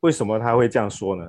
[0.00, 1.24] 为什么他会这样说呢？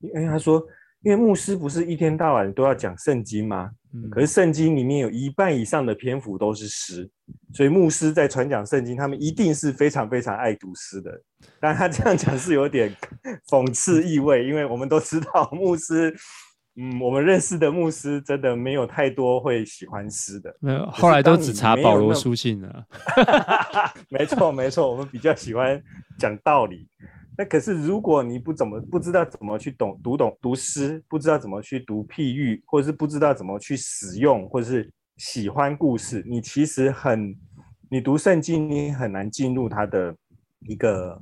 [0.00, 0.62] 因为他说，
[1.02, 3.70] 因为牧师不是一天到晚都要讲圣经吗？
[4.10, 7.08] 可是圣经里面有一半以上的篇幅都是诗，
[7.54, 11.10] 所以牧师在传讲圣经，他们一定是非常非常爱读诗的。
[11.58, 12.94] 但他这样讲是有点
[13.48, 16.14] 讽刺意味，因为我们都知道牧师，
[16.76, 20.54] 嗯，我们认识的牧师真的没有太多会喜欢诗的。
[20.60, 22.84] 没有，后来都只查保罗书信了。
[24.10, 25.80] 没错，没错，我们比较喜欢
[26.18, 26.86] 讲道理。
[27.40, 37.32] 那可是，如果你不怎么不知道怎么去懂读懂读诗，不知道怎么去读譬喻，或者是不知道怎么去使用，或者是喜欢故事，你其实很，
[37.88, 40.12] 你读圣经你很难进入他的
[40.66, 41.16] 一个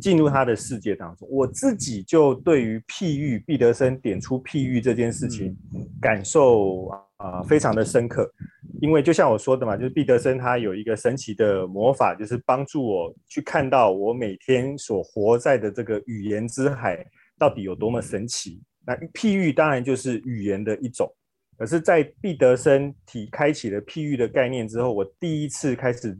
[0.00, 1.26] 进入他的世界当中。
[1.28, 5.56] 我自己就对于譬喻，毕德生点出譬喻这件事情，
[6.00, 8.32] 感受啊、呃、非常的深刻。
[8.80, 17.04] 因为就像我说的嘛，就是毕德生他有一个神奇的魔法，就是帮助我去看到我每天所活在的这个语言之海
[17.38, 18.62] 到底有多么神奇。
[18.86, 21.12] 那譬喻当然就是语言的一种，
[21.58, 26.16] 可是，在毕德生提开启了譬喻的概念之后，我第一次开始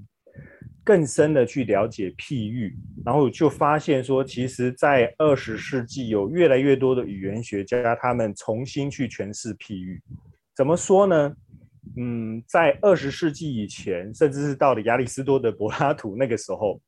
[0.85, 10.03] 更深的去了解譬喻，然后就发现说，其实，在二十世纪有越来越多的语言学家，他们重新去诠释譬喻，
[10.57, 11.33] 怎么说呢？
[11.99, 16.81] 嗯，在二十世纪以前，甚至是到了亚里士多德、柏拉图那个时候，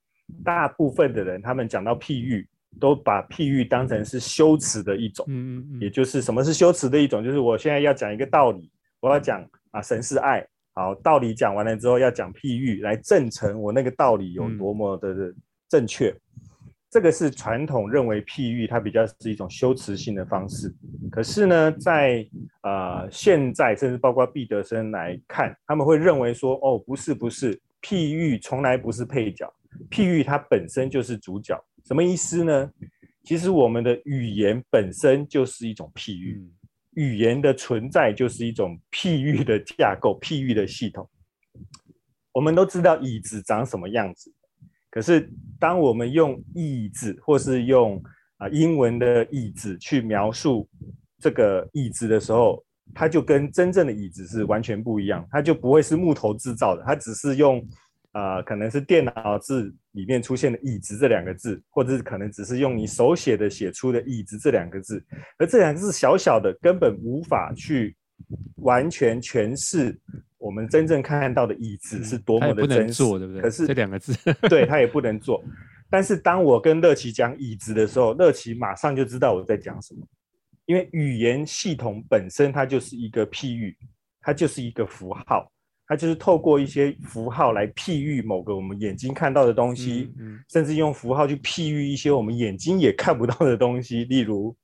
[0.45, 2.49] 大部分的人他们讲到譬喻，
[2.79, 5.27] 都把譬喻当成是修辞的一种。
[5.29, 7.25] 嗯嗯，也就是什么是修辞的一种？
[7.25, 15.35] 就是我现在要讲一个道理，我要讲啊，神是爱，好，道理讲完了之后，要讲譬喻来证成我那个道理有多么的
[15.69, 16.11] 正确。
[16.11, 16.21] 嗯、
[16.91, 20.75] 这个是传统认为譬喻它比较是一种修辞性的方式。
[21.11, 22.27] 可是呢，在
[22.63, 29.51] 呃现在甚至包括毕德生来看，他们会认为说，哦，不是不是，譬喻从来不是配角，
[29.89, 31.57] 譬喻它本身就是主角。
[31.85, 32.71] 什么意思呢？
[33.23, 36.37] 其实我们的语言本身就是一种譬喻。
[36.39, 36.51] 嗯
[36.95, 41.09] 语言的存在就是一种譬喻的架构，譬喻的系统。
[42.33, 44.35] 我们都知道椅子长什么样子，
[44.91, 48.03] 可是当我们用椅子或是用
[48.39, 50.69] 啊英文的椅子去描述
[51.19, 52.65] 这个椅子的时候，
[52.95, 57.67] 它就跟真正的椅子是完全不一样，它就不会是木头制造的，它只是用。
[58.13, 65.01] 啊、可能是电脑字里面出现的“椅子”这两个字，或者是可能只是用你手写的写出的“椅子”这两个字，
[65.39, 67.97] 而这两个字小小的，根本无法去
[68.57, 69.99] 完全诠释
[70.39, 73.43] 我们真正看到的椅子是多么的真实，对不对？
[73.43, 74.15] 可是这两个字，
[74.49, 75.43] 对，他也不能做。
[75.89, 80.07] 但是当我跟乐奇讲椅子的时候，乐奇马上就知道我在讲什么，
[80.67, 83.77] 因为语言系统本身它就是一个譬喻，
[84.21, 85.51] 它就是一个符号。
[85.87, 94.57] 它就是透过一些符号来譬喻某个我们眼睛看到的东西，嗯嗯、甚至用符号去譬喻一些我们眼睛也看不到的东西，例如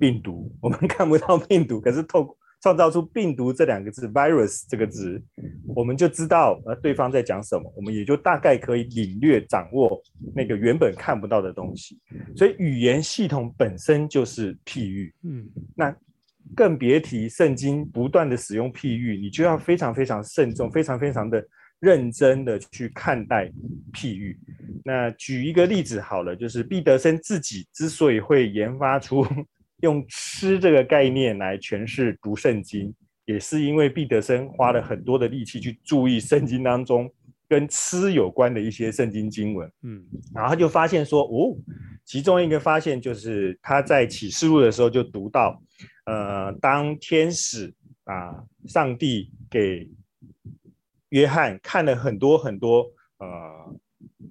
[0.00, 0.50] 病毒。
[0.62, 5.22] 我们看不到病毒，可是透过创造出病毒这两个字 （virus） 这个字，
[5.74, 10.00] 我们就知道呃对方在讲什么，我们也就大概可以领略掌握
[10.34, 12.00] 那个原本看不到的东西。
[12.36, 15.12] 所以语言系统本身就是譬喻。
[15.24, 15.46] 嗯，
[15.76, 15.94] 那。
[16.56, 21.42] 更别提圣经不断的使用譬喻，你就要非常非常慎重，非常非常的
[21.78, 23.50] 认真的去看待
[23.92, 24.36] 譬喻。
[24.84, 29.24] 那举一个例子好了，就是毕德生自己之所以会研发出
[29.82, 32.92] 用吃这个概念来诠释读圣经，
[33.24, 37.12] 也是因为毕德生花了很多的力气去注意圣经当中
[37.48, 39.70] 跟吃有关的一些圣经经文。
[39.82, 40.04] 嗯，
[40.34, 41.56] 然后他就发现说，哦，
[42.04, 45.62] 其中一个发现就是他在启示录的时候就读到。
[46.04, 47.72] 呃，当天使
[48.04, 49.88] 啊，上帝给
[51.10, 52.84] 约翰看了很多很多
[53.18, 53.28] 呃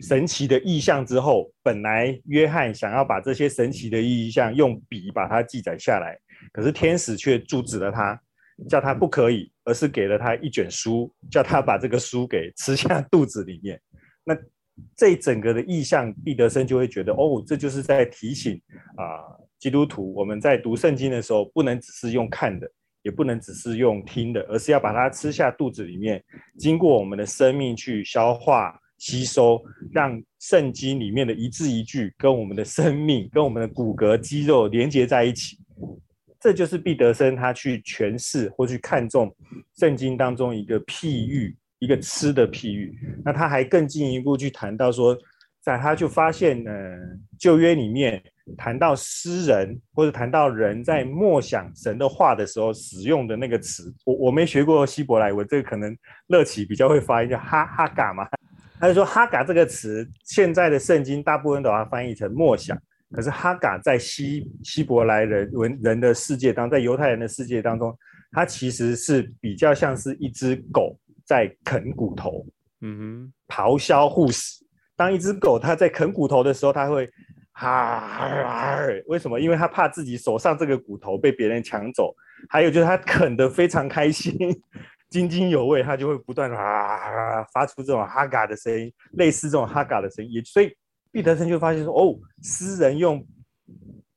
[0.02, 6.18] 神奇的异象之后，本来约翰想要把这些神奇的异象用笔把它记载下来，
[6.52, 8.20] 可是天使却阻止了他，
[8.68, 13.80] 叫他不可以，而是给了他一卷书，叫他把这个书给吃下肚子里面。
[14.24, 14.36] 那
[14.96, 18.60] 这整个的异象，毕德生就会觉得，哦，这就是在提醒
[18.98, 19.40] 啊。
[19.60, 22.68] 基督徒，我们在读圣经的时候，不能只是用看的，
[23.04, 26.24] 也不能只是用听的，而是要把它吃下肚子里面，
[26.58, 29.60] 经过我们的生命去消化吸收，
[29.92, 35.58] 让圣经里面的一字一句跟我们的生命、跟我们的骨骼肌肉连接在一起。
[36.40, 39.36] 这就是毕德生他去诠释或去看重
[39.76, 42.96] 圣经当中一个譬喻，一个吃的譬喻。
[43.26, 45.18] 那他还更进一步去谈到说，
[45.62, 46.96] 在他就发现，呃，
[47.40, 48.22] 旧约里面。
[48.58, 55.96] 谈到诗人或者谈到人在默想神的话的时候使用的那个词，我我没学过希伯来文，这个可能
[56.28, 58.28] 乐琪比较会发音，叫哈哈嘎嘛。
[58.82, 62.76] 他就说哈嘎这个词，现在的圣经大部分都把它翻译成默想，
[63.12, 67.96] 可是哈嘎在希希伯来人文人的世界当中，在犹太人的世界当中，
[68.32, 72.44] 它其实是比较像是一只狗在啃骨头，
[72.82, 74.66] 嗯哼，咆哮护食。
[74.96, 77.08] 当一只狗它在啃骨头的时候，它会。
[77.54, 79.40] 哈，为什么？
[79.40, 82.12] 因为它怕自己手上这个骨头被别人抢走，
[82.50, 84.36] 还有就是它啃得非常开心，
[85.12, 90.32] 津津有味，他就会不断的啊发出这种哈嘎的声音，类似这种哈嘎的声音。
[90.32, 90.76] 也所以
[91.12, 93.24] 毕德生就发现说，哦，诗人用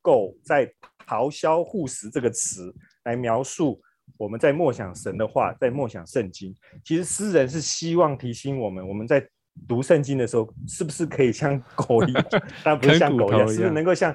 [0.00, 0.66] 狗在
[1.06, 2.74] 咆哮护食这个词
[3.04, 3.78] 来描述
[4.16, 6.54] 我们在默想神的话，在默想圣经。
[6.82, 9.22] 其实诗人是希望提醒我们，我们在。
[9.68, 12.24] 读圣经的时候，是不是可以像狗一样？
[12.64, 14.12] 但不是像狗一样，是不是能够像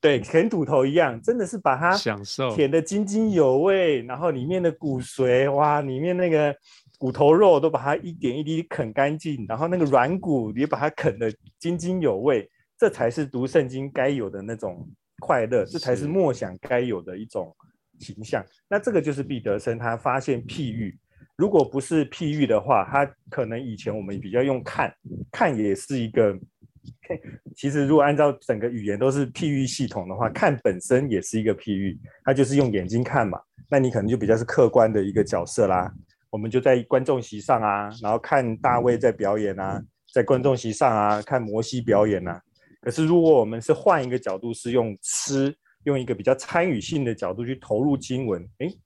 [0.00, 1.20] 对啃骨头一样？
[1.20, 6.54] 真的是把它享受舔得津津有味，然后里面的骨髓哇，里面那个
[6.98, 14.88] 骨头肉都把它一点一滴啃干净，然后那个软骨也把它啃得津津有味，这才是读圣经该有的那种
[15.18, 17.52] 快乐，这才是默想该有的一种
[17.98, 18.44] 形象。
[18.68, 20.96] 那这个就是毕德生他发现譬喻。
[21.36, 24.94] 如果不是譬喻的话，他可能以前我们比较用看，
[25.32, 26.38] 看也是一个。
[27.56, 33.40] 其实如果按照整个语言都是譬喻系统的话，看本身也是一个譬喻，它就是用眼睛看嘛。
[33.70, 35.92] 那你可能就比较是客观的一个角色啦。
[36.30, 39.82] 我们就在观众席上啊，然后看大卫在表演啊，
[40.12, 42.40] 在观众席上啊看摩西表演啊。
[42.80, 48.78] 可是如果我们是换一个角度，是用吃，用一个比较参与性的角度去投入经文，诶。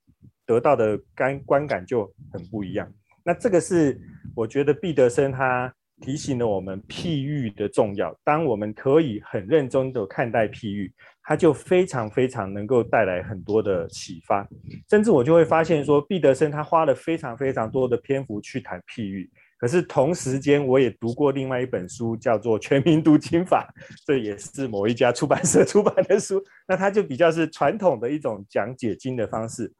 [0.44, 2.92] 得到的感观感就很不一样。
[3.24, 3.98] 那这个是
[4.34, 5.72] 我觉得毕德生他
[6.02, 8.14] 提醒了我们譬喻的重要。
[8.24, 10.92] 当我们可以很认真的看待譬喻，
[11.22, 14.46] 它就非常非常能够带来很多的启发。
[14.90, 19.30] 甚至我就会发现说，毕德生他花了非常非常多的篇幅去谈譬喻。
[19.56, 23.72] 可是同时间，我也读过另外一本书，叫做《全民读经法》，
[24.04, 26.42] 这也是某一家出版社 出版的书。
[26.66, 29.72] 那它就比较是传统的一种讲解经的方式。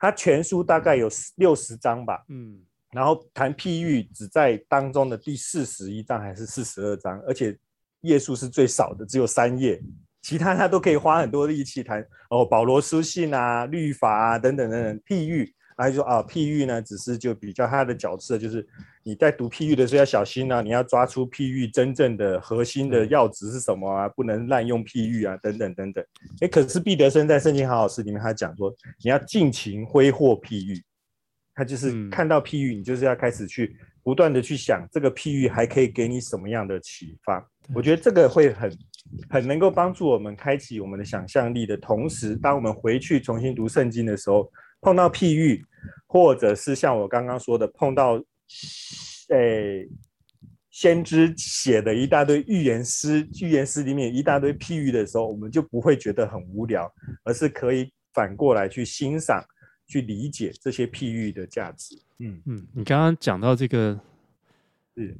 [0.00, 2.58] 它全书大概有六十章吧，嗯，
[2.92, 7.56] 然后谈譬喻只在当中的第四十一章还是四十二章，而且
[8.00, 9.80] 页数是最少的，只有三页。
[10.22, 15.54] 其他他都可以花很多力气谈哦，保罗书信啊、律法啊等等等等譬喻。
[15.76, 18.66] 然后就说啊，譬喻呢，只是就比较他的角色，就是
[19.04, 26.04] 你在读譬喻的时候要小心啊，你要抓出譬喻真正的核心的要旨是什么啊，不能滥用譬喻啊，等等等等。
[26.40, 28.74] 诶，可是毕德生在《圣经好好吃》里面他讲说，
[29.04, 30.82] 你要尽情挥霍譬喻，
[31.58, 37.44] 他就是看到譬喻，你就是要开始去不断的去想这个譬喻还可以给你什么样的启发。
[37.74, 38.78] 我觉得这个会很
[39.28, 44.50] 很能够帮助我们开启我们的想象力的同时，当我们回去重新读圣经的时候。
[44.80, 45.60] 碰到譬喻，
[46.06, 48.14] 或者是像我刚刚说的，碰到，
[49.30, 49.88] 诶、欸，
[50.70, 56.88] 先知写的一大堆预言诗，预言诗里面一大堆譬喻的时候，我们就不会觉得很无聊，
[57.24, 59.44] 而是可以反过来去欣赏、
[59.88, 61.98] 去理解这些譬喻的价值。
[62.18, 63.98] 嗯嗯，你刚刚讲到这个，
[64.96, 65.16] 是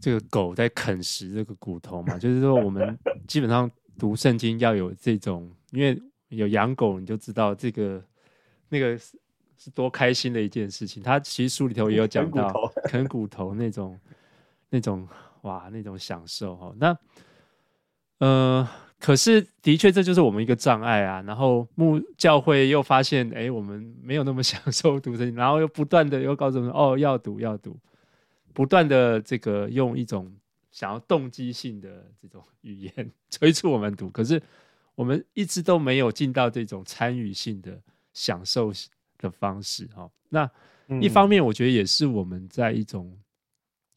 [0.00, 2.16] 这个狗在啃食这个骨头嘛？
[2.18, 2.98] 就是说，我们
[3.28, 8.02] 基本上读圣经要有这种，因为有养狗，你就知道这个。
[8.70, 9.16] 那个是
[9.56, 11.00] 是多开心的一件事情。
[11.00, 12.50] 他其实书里头也有讲到
[12.86, 14.00] 啃骨头那种
[14.68, 15.06] 那种
[15.42, 16.74] 哇那种享受哈。
[16.76, 16.98] 那
[18.18, 18.68] 呃，
[19.04, 21.20] 可是的确这就是我们一个障碍啊。
[21.26, 27.76] 然后牧教会又发现，哎，我们没有那么享受读圣经，然后又不断的又告诉我们，哦，要读要读，
[28.54, 30.34] 不断的这个用一种
[30.70, 34.08] 想要动机性的这种语言 催促我们读。
[34.08, 34.42] 可是
[34.94, 37.78] 我们一直都没有进到这种参与性的。
[38.16, 38.72] 享受
[39.18, 40.48] 的方式，哈，那
[41.00, 43.12] 一方面我觉得也是我们在一种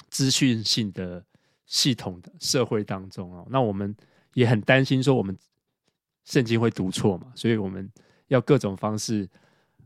[0.10, 1.24] 资讯性的
[1.68, 3.96] 系统的社会当中哦，那我们
[4.38, 5.36] 也很担心说我们
[6.24, 7.92] 圣经会读错嘛，所以我们
[8.28, 9.28] 要各种方式，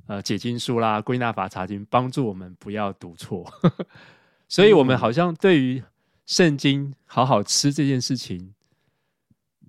[0.08, 3.50] 呃，解经书啦、归纳法查经，帮助我们不要读错。
[4.50, 5.82] 所以我们好像对于
[6.26, 8.54] 圣经好好吃这件事情，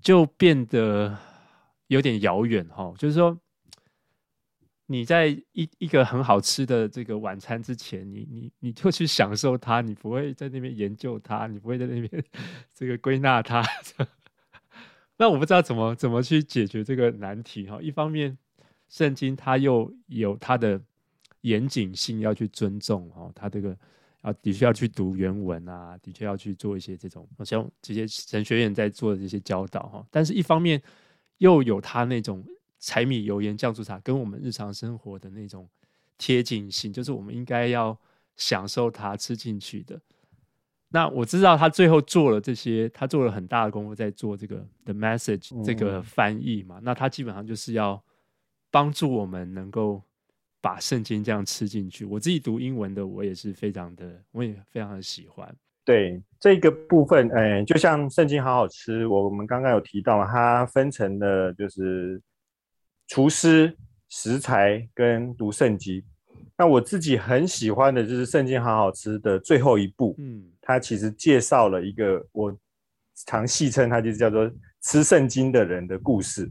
[0.00, 1.16] 就变得
[1.86, 3.38] 有点遥远哈，就是说。
[4.86, 12.24] 你在一一个很好吃的这个晚餐之前，你你你就去享受它，你不会在那边研究它，你不会在那边
[12.74, 13.62] 这个归纳它。
[15.16, 17.80] 那我不知道怎么怎么去解决这个难题哈。
[17.80, 18.36] 一方面，
[18.88, 20.80] 圣经它又有它的
[21.42, 23.76] 严谨性要去尊重哈，它这个
[24.20, 30.06] 啊的确要去读原文啊，的确要去做一些这种像这些神学院在做的这些教导哈。
[30.10, 30.82] 但是一方面
[31.38, 32.44] 又有它那种。
[32.84, 35.68] 柴米油盐酱醋茶跟我们日常生活的那种
[36.18, 37.96] 贴近性，就是我们应该要
[38.34, 40.00] 享受它吃进去的。
[40.92, 46.78] 那我知道他最后做了这些，他做了很大的功夫在做这个 The Message 这个翻译嘛。
[46.82, 48.02] 那他基本上就是要
[48.70, 50.02] 帮助我们能够
[50.60, 52.04] 把圣经这样吃进去。
[52.04, 55.52] 我自己读英文的，我也是非常的，我也非常的喜欢。
[55.84, 62.20] 对这个部分，哎，就像圣经好好吃，我们刚刚有提到嘛，它分成了就是。
[63.08, 63.76] 厨师、
[64.08, 66.02] 食材跟读圣经，
[66.56, 72.56] 那我自己很喜欢的就是《圣经好好吃》的最后一步，嗯，它其实介绍了一个我
[73.26, 74.50] 常戏称他就是叫做
[74.80, 76.50] 吃圣经的人的故事。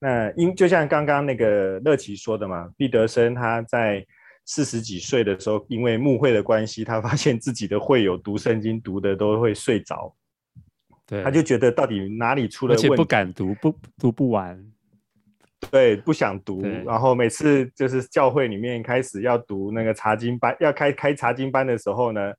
[0.00, 4.06] 那因就像刚刚那个乐琪说的嘛，毕德生他在
[4.46, 10.14] 四十几岁的时候，因为牧会的关系，他发现自己的会友读圣经读的都会睡着，
[11.06, 14.64] 对，他就觉得到底哪里出了问题，而且不敢读，不读不完。
[15.70, 22.32] 对，不想读，然后每次就是教会里面开始要读那个查经班，要开开查经班的时候呢，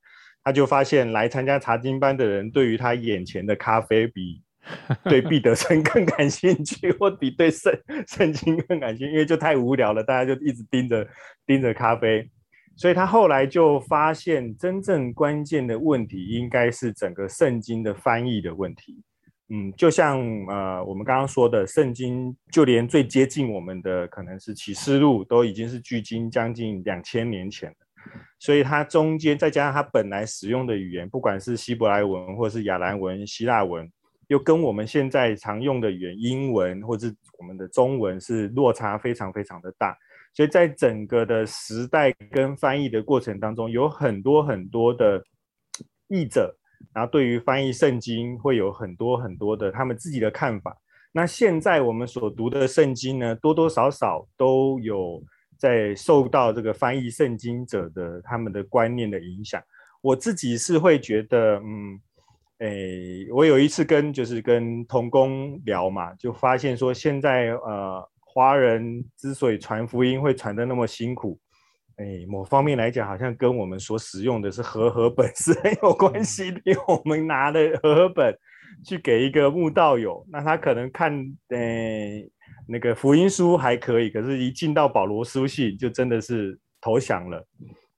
[0.44, 4.42] 他就发现来参加查经班的人，对于他眼前的咖啡比
[5.06, 7.74] 对毕德生更感兴趣，或比对圣
[8.08, 11.08] 圣经更感兴趣，因为就太无聊了，大家就一直盯着
[11.46, 12.30] 盯着咖啡，
[12.76, 19.04] 所以他后来就发现，真正关键的问题应该是整个圣经的翻译的问题。
[19.50, 27.76] 嗯，就像呃，我们刚刚说的，圣经就连最接近我们的，可能是启示录，都已经是距今将近两千年前了。
[28.40, 33.88] 所以它中间再加上它本来使用的语言，不管是希伯来文或是亚兰文、希腊文，
[34.28, 39.96] 又跟我们现在常用的语言英文或是我们的中文是落差非常非常的大。
[40.34, 45.22] 所以在整个的时代跟翻译的过程当中，有很多很多的
[46.08, 46.56] 译者，
[46.94, 50.76] 然后对于翻译圣经会有很多很多的他们自己的看法。
[51.12, 55.22] 那现在我们所读的圣经呢，多多少少都有
[55.62, 59.62] 在受到这个翻译圣经者的他们的观念的影响。
[60.02, 62.00] 我自己是会觉得，嗯，
[62.58, 68.10] 诶，我有一次跟就是跟同工聊嘛，就发现说现在呃。
[68.34, 71.38] 华人之所以传福音会传的那么辛苦，
[71.98, 76.62] 哎，某方面来讲，好像跟我们所使用的是和合本是很有关系的。
[76.64, 78.34] 因为我们拿的和合本
[78.86, 81.12] 去给一个慕道友，那他可能看，
[81.50, 82.24] 哎，
[82.68, 87.46] 那个福音书还可以，可是一进到保罗书信，就真的是投降了。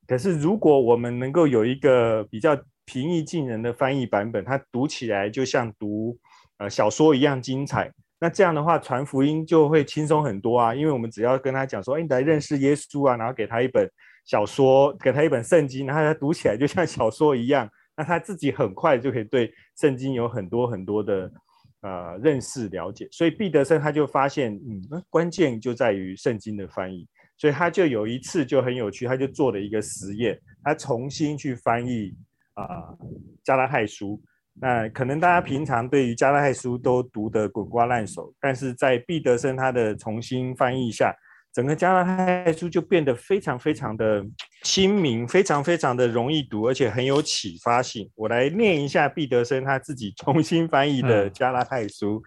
[0.08, 6.18] 可是如果我们能够有一个比较平易近人的翻译版本，它读起来就像读
[6.58, 7.92] 呃小说一样精彩。
[8.20, 13.90] 那这样的话，传福音就会轻松很多啊，因为我们只要跟他讲说，哎，你来认识耶稣啊，然后给他一本
[14.26, 21.30] 小说，给他一本圣经，然后他读起来就像小说一样，那他自己很快就可以对圣经有很多很多的
[21.84, 23.08] 呃认识了解。
[23.12, 24.82] 所以毕德森他就发现，嗯，
[25.12, 27.08] 关键就在于圣经的翻译，
[27.38, 32.12] 所以他就有一次就很有趣，他就做了一个实验，他重新去翻译
[32.56, 32.66] 啊、
[33.44, 34.20] 加拉太书。
[34.56, 41.12] 那可能大家平常对于加拉太书都读得滚瓜烂熟，但是在毕德森他的重新翻译下，
[41.54, 44.26] 整个加拉太书就变得非常非常的
[44.64, 48.10] 亲民，非常非常的容易读，而且很有启发性。
[48.16, 52.22] 我来念一下毕德生他自己重新翻译的加拉太书。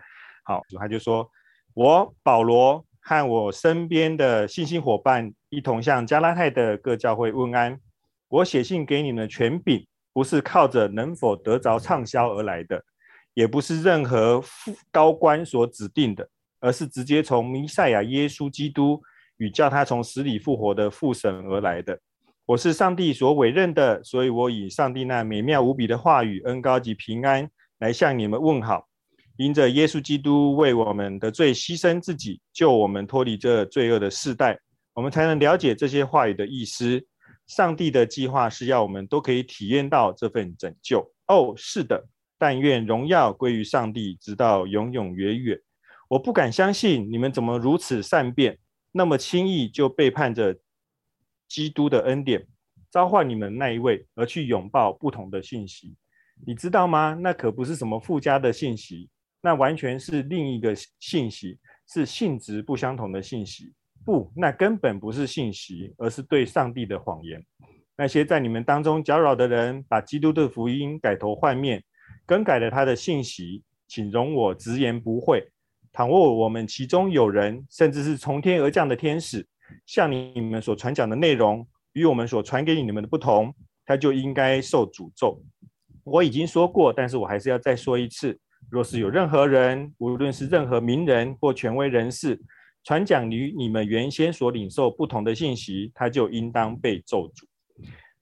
[0.44, 1.28] 好，他就说
[1.74, 7.78] ：“我保罗和我身边的信心伙伴一同向加拉太的各教会问安。
[8.28, 9.84] 我写信给你们的权柄。”
[10.16, 12.82] 不是靠着能否得着畅销而来的，
[13.34, 14.42] 也不是任何
[14.90, 16.26] 高官所指定的，
[16.58, 18.98] 而是直接从弥赛亚耶稣基督
[19.38, 21.98] 与叫他从死里复活的父神而来的。
[22.44, 27.48] 我是上帝所委任的，所以我以上帝那美妙无比的话语、恩膏及平安
[27.80, 28.86] 来向你们问好。
[29.36, 34.58] 因着耶稣基督为我们的罪牺牲自己，救我们脱离这罪恶的世代，
[34.94, 37.04] 我们才能了解这些话语的意思。
[37.46, 41.12] 上帝的计划是要我们都可以体验到这份拯救。
[41.26, 42.08] 哦，是的，
[42.38, 45.60] 但愿荣耀归于上帝，直到永永远远。
[46.08, 48.58] 我不敢相信你们怎么如此善变，
[48.96, 50.58] 那么轻易就背叛着
[51.46, 52.46] 基督的恩典，
[52.90, 55.94] 召唤你们那一位，而去拥抱不同的信息。
[56.46, 57.12] 你知道吗？
[57.20, 59.10] 那可不是什么附加的信息，
[59.42, 63.74] 那完全是另一个信息，是性质不相同的信息。
[64.02, 67.44] 不，那根本不是信息，而是对上帝的谎言。
[67.98, 71.84] 那些在你们当中搅扰的人，把基督的福音改头换面，
[72.24, 75.46] 更改了他的信息，请容我直言不讳。
[75.96, 79.48] 倘若我们其中有人，甚至是从天而降的天使，
[79.86, 83.50] 向你们所传讲的内容与我们所传给你们的不同，
[83.86, 85.42] 他就应该受诅咒。
[86.04, 88.38] 我已经说过，但是我还是要再说一次：
[88.68, 92.38] 若是有任何人，无论是任何名人或权威人士，
[92.84, 97.44] 传讲与你们原先所领受不同的信息，他就应当被咒诅。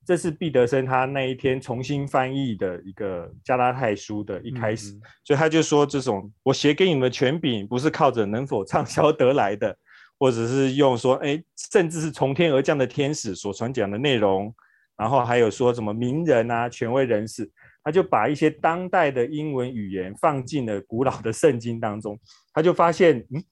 [0.07, 9.77] 这是毕德生他那一天重新翻译的一个加拉太书的一开始，嗯嗯，所以他就说：这种我写给你们的权柄，不是靠着能否畅销得来的，
[10.19, 11.43] 或者是用说，哎，
[11.73, 14.55] 甚至是从天而降的天使所传讲的内容，
[14.97, 17.51] 然后还有说什么名人啊、权威人士，
[17.83, 22.19] 他就把一些当代的英文语言放进了古老的圣经当中，
[22.53, 23.43] 他就发现，嗯。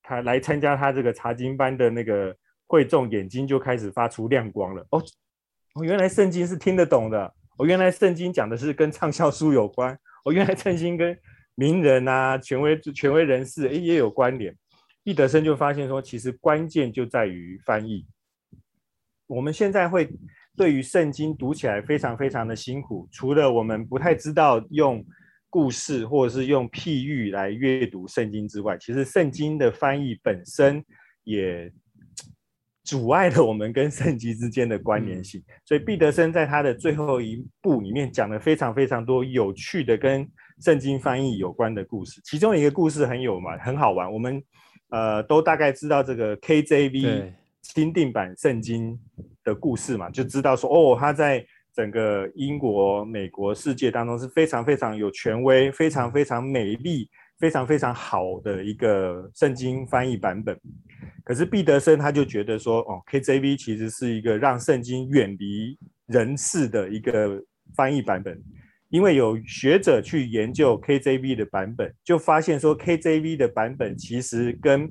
[0.00, 2.34] 他来参加他这个查经班的那个
[2.66, 4.82] 会众，眼睛就开始发出亮光了。
[4.90, 5.04] 哦，
[5.74, 7.34] 哦，原来圣经是听得懂的。
[7.58, 9.98] 哦，原来圣经讲的是跟畅销书有关。
[10.24, 11.18] 哦，原来圣经跟
[11.54, 14.56] 名人啊、权威权威人士诶也有关联。
[15.04, 18.06] 易德生就发现说，其实关键就在于翻译。
[19.26, 20.08] 我们现在会
[20.56, 25.04] 对于圣经读起来非常非常的辛苦，除了我们不太知道用。
[25.50, 30.84] 故事或者是用譬喻来阅读圣经之外，其实圣经的翻译本身
[31.24, 31.72] 也
[32.88, 35.42] 阻碍了我们跟圣经之间的关联性。
[35.66, 40.26] 所以毕德生在他的最后一部里面讲了非常非常多有趣的跟
[40.60, 42.20] 圣经翻译有关的故事。
[42.24, 44.10] 其中一个故事很有嘛，很好玩。
[44.10, 44.42] 我们
[44.88, 47.30] 呃都大概知道这个 KJV
[47.60, 48.98] 钦定版圣经
[49.44, 51.44] 的故事嘛，就知道说哦，他在。
[51.74, 57.08] 整个英国、美国世界当中是非常非常有权威、非常非常美丽、
[57.38, 60.58] 非常非常好的一个圣经翻译版本。
[61.24, 67.42] 可是毕德生他就觉得说，哦，KJV 其实是一个让圣经远离人世的一个
[67.74, 68.42] 翻译版本，
[68.88, 74.90] 因为有学者去研究 KJV 的版本，就发现说 KJV 的版本其实跟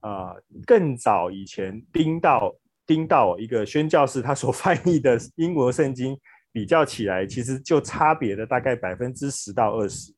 [0.00, 0.32] 啊、
[0.64, 2.54] 更早以前丁道
[2.86, 6.16] 丁道一个宣教士他所 翻译的英国圣经
[6.52, 10.14] 比较起来，其实就差别了大概百分之十到二十。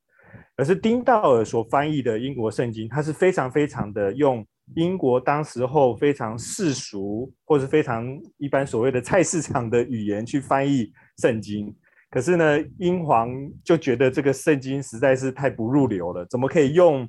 [0.55, 4.47] 可是丁道尔所翻译的英国圣经，它是非常非常的用
[4.77, 8.07] 英国当时候非常世俗或是非常
[8.39, 11.75] 一般所谓的菜市场的语言去翻译圣经。
[12.11, 13.31] 可是呢，英皇
[13.65, 17.09] 就觉得这个圣经实在是太不入流了，怎么可以用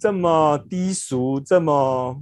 [0.00, 2.20] 这么低俗、这么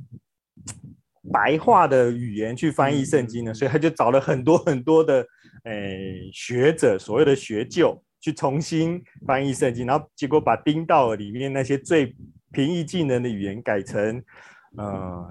[1.32, 3.54] 白话的语言去翻译圣经呢？
[3.54, 5.26] 所以他就找了很多很多的
[5.64, 8.00] 诶、学者，所谓的学究。
[8.20, 12.16] 去重新翻译圣经，然后结果把丁道尔里面那些最
[12.52, 14.24] 平易近人的语言改成，
[14.76, 15.28] 呃，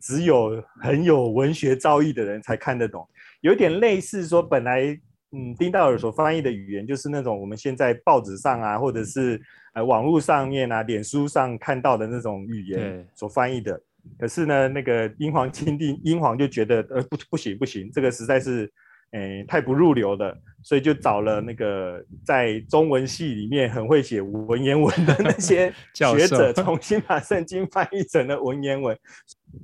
[0.00, 3.08] 只有很有文学造诣的人才看得懂，
[3.40, 4.98] 有点类似说，本来
[5.32, 9.40] 嗯，丁道尔所翻译的语言就是那种我们现在报纸上啊，或者是
[9.74, 13.80] 呃网络上面啊、脸书上看到的那种语言所翻译的。
[14.18, 18.72] 可是呢，那个英皇钦定，英皇就觉得呃不不行不行，这个实在是。
[19.16, 28.96] 诶，太不入流了，所以就找了那个在中文系里面很会写文言文的那些 学者，重新把圣经翻译成了文言文。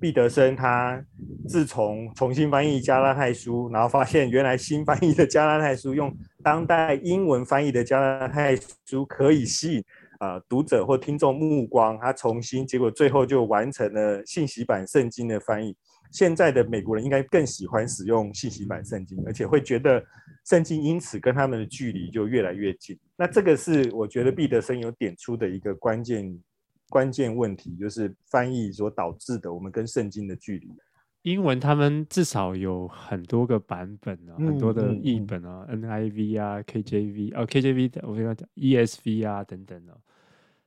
[0.00, 1.04] 毕德生他
[1.46, 6.10] 自从重新翻译加拉太书，然后发现原来新翻译的加拉太书用
[6.42, 9.84] 当代英文翻译的加拉太书可以吸引
[10.18, 15.76] 啊、呃、读者或听众目光，他重新结果最后就完成了信息版圣经的翻译。
[16.12, 20.04] 现在的美国人应该更喜欢使用信息版圣经，而且会觉得
[20.44, 22.98] 圣经因此跟他们的距离就越来越近。
[23.16, 26.38] 那这个是我觉得毕德森有点出的一个关键
[26.90, 30.70] 关键问题，就是翻译所导致的我们跟圣经的距离。
[31.22, 39.98] 英文他们至少有很多个版本啊，很多的译本啊、，NIV 啊，KJV 啊，KJV 我跟他讲 ESV 啊等等的，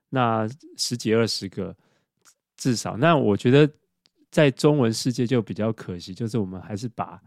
[0.09, 1.75] 那十几二十个
[2.57, 2.97] 至少。
[2.97, 3.71] 那我觉得。
[4.35, 7.17] 在中文世界就比较可惜，就是我们还是把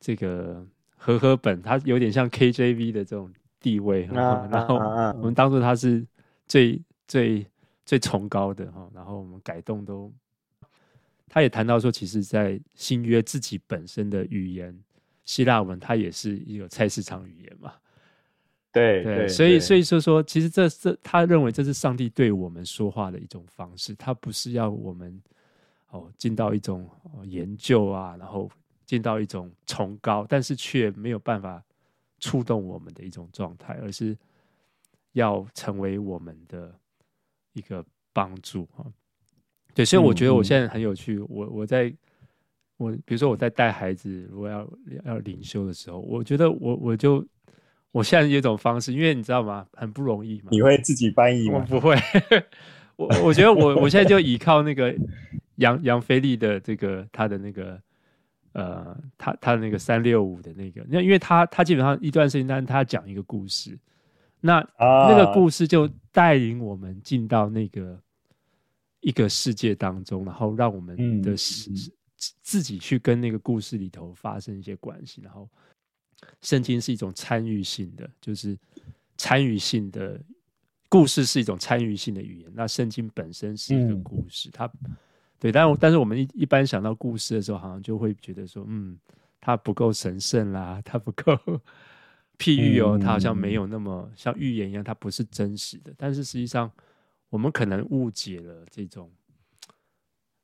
[0.00, 3.30] 这个和合本，它有点像 KJV 的这种
[3.60, 4.76] 地位，啊、然后
[5.18, 6.02] 我们当做它是
[6.48, 7.46] 最最
[7.84, 10.10] 最崇高的哈，然后我们改动都，
[11.28, 14.74] 他也谈到说，其实，在新约自己本身的语言
[15.26, 17.74] 希腊文，它也是一个菜市场语言嘛，
[18.72, 25.20] 对对，对，所以所以说说，其实这这他认为这是上帝对我们说话的一种方式，他不是要我们。
[25.90, 26.88] 哦，进到一种
[27.24, 28.50] 研究啊，然后
[28.84, 31.62] 进到一种崇高，但是却没有办法
[32.18, 34.16] 触动我们的一种状态，而是
[35.12, 36.74] 要成为我们的
[37.52, 38.84] 一个帮助啊。
[39.74, 41.16] 对，所以我觉得我现在很有趣。
[41.16, 41.94] 嗯、我我在
[42.78, 44.68] 我比如说我在带孩子，如果要
[45.04, 47.24] 要灵修的时候，我觉得我我就
[47.92, 49.66] 我现在有一种方式，因为你知道吗？
[49.72, 50.48] 很不容易嘛。
[50.50, 51.58] 你会自己翻译吗？
[51.70, 51.96] 我不会。
[52.96, 54.94] 我我觉得我我现在就依靠那个。
[55.56, 57.80] 杨杨飞利的这个他的那个
[58.52, 63.78] 呃，他他的那个三六五的那个，那因为他他基本上一段时间，但他讲一个故事，
[64.40, 68.00] 那、啊、那个故事就带领我们进到那个
[69.00, 71.36] 一个世界当中，然后让我们的、嗯、
[72.40, 75.20] 自己去跟那个故事里头发生一些关系。
[75.20, 75.46] 然后，
[76.40, 78.58] 圣经是一种参与性的，就是
[79.18, 80.18] 参与性的
[80.88, 82.50] 故事是一种参与性的语言。
[82.54, 84.72] 那圣经本身是一个故事，嗯、它。
[85.38, 88.98] 对，但但是我们一一般想到故事的时候，好像就会觉得说，嗯，
[89.40, 91.32] 它不够神圣啦，它不够
[92.38, 95.92] 譬喻哦，它好像没有那么像预言一样，它不是真实的。
[95.96, 96.70] 但是实际上，
[97.28, 99.10] 我们可能误解了这种，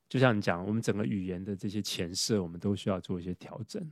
[0.08, 3.82] 就像你讲，我们整个语言的这些前设，我们都需要做一些调整。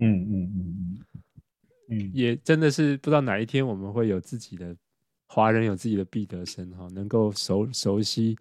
[0.00, 0.98] 嗯嗯嗯嗯
[1.90, 4.76] 嗯，也真的是不知道哪一天我们会有自己的
[5.26, 8.36] 华人有自己的毕得生哈，能够熟熟悉。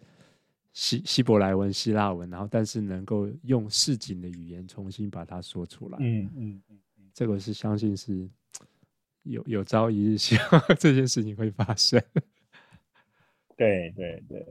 [0.78, 8.30] 希希伯来文、希腊文，然后但是能够用市井的语言重新把它说出来，嗯嗯嗯，这个是相信是
[9.24, 12.00] 有有朝一日希望 这件事情会发生。
[13.58, 14.46] 对对对，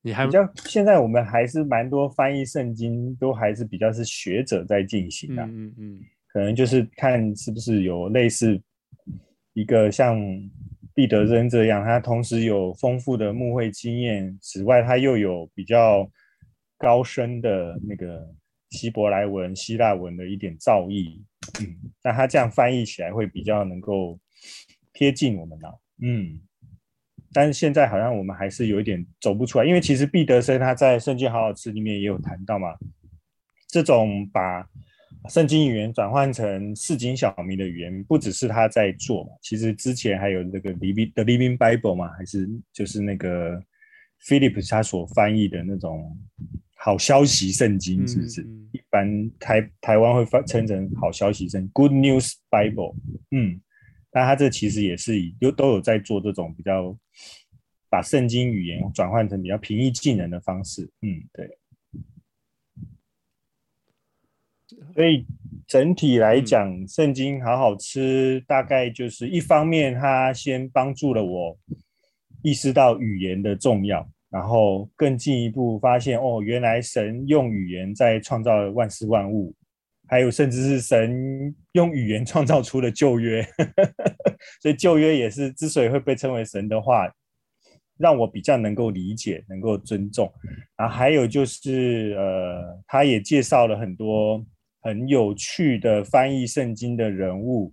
[0.00, 8.58] 你还比较现在我们还是蛮多翻译圣经都还是比较是学者在进行的，嗯嗯嗯，可能就是看是不是有类似
[9.52, 10.18] 一个像。
[10.98, 16.10] 毕德生这样，他同时有丰富的牧会经验，此外他又有比较
[16.76, 18.28] 高深的那个
[18.70, 21.22] 希伯来文、希腊文的一点造诣，
[21.60, 24.18] 嗯，那他这样翻译起来会比较能够
[24.92, 26.40] 贴近我们脑，嗯，
[27.32, 32.74] 但是现在好像我们还是有一点走不出来，因为其实毕德生他在《圣经好好吃》里面也有谈到嘛，
[33.68, 34.68] 这种把
[35.28, 43.62] 圣经语言转换成市井小民的语言，不只是他在做，其实之前还有那个 Living The Living Bible 嘛，还是就是那个
[44.26, 46.16] Philip 他所翻译的那种
[46.76, 48.40] 好消息圣经，是不是？
[48.42, 52.94] 嗯嗯、一般台台湾会翻称成好消息圣 Good News Bible，
[53.30, 53.60] 嗯，
[54.10, 56.96] 但他这其实也是以有都有在做这种比较
[57.90, 61.57] 把圣经语言转换成比较平易近人的方式，嗯，对。
[64.98, 65.24] 所以
[65.68, 71.56] 整体来讲，圣经好好吃，大概就是一方面，它先帮助了我
[72.42, 79.54] 意识到语言的重要，然后更进一步发现，哦，原来神用语言在创造万事万物，
[80.08, 83.46] 还有甚至是神用语言创造出了旧约，
[84.60, 87.08] 所以旧约也是之所以会被称为神的话，
[87.98, 90.28] 让我比较能够理解，能够尊重。
[90.76, 94.44] 然后还有就是，呃，他也介绍了很多。
[94.80, 97.72] 很有趣的翻译圣经的人物，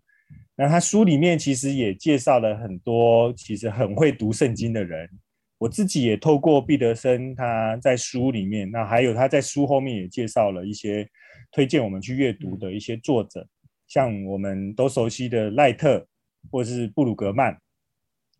[0.56, 5.10] 那他书里面其实也介绍了很多其实很会读圣经的人。
[5.58, 11.08] 我自己也透过毕德生他在书里面，那还有他在书后面也介绍了一些
[11.52, 13.48] 推荐我们去阅读的一些作者，
[13.88, 16.06] 像我们都熟悉的赖特
[16.52, 17.58] 或是布鲁格曼。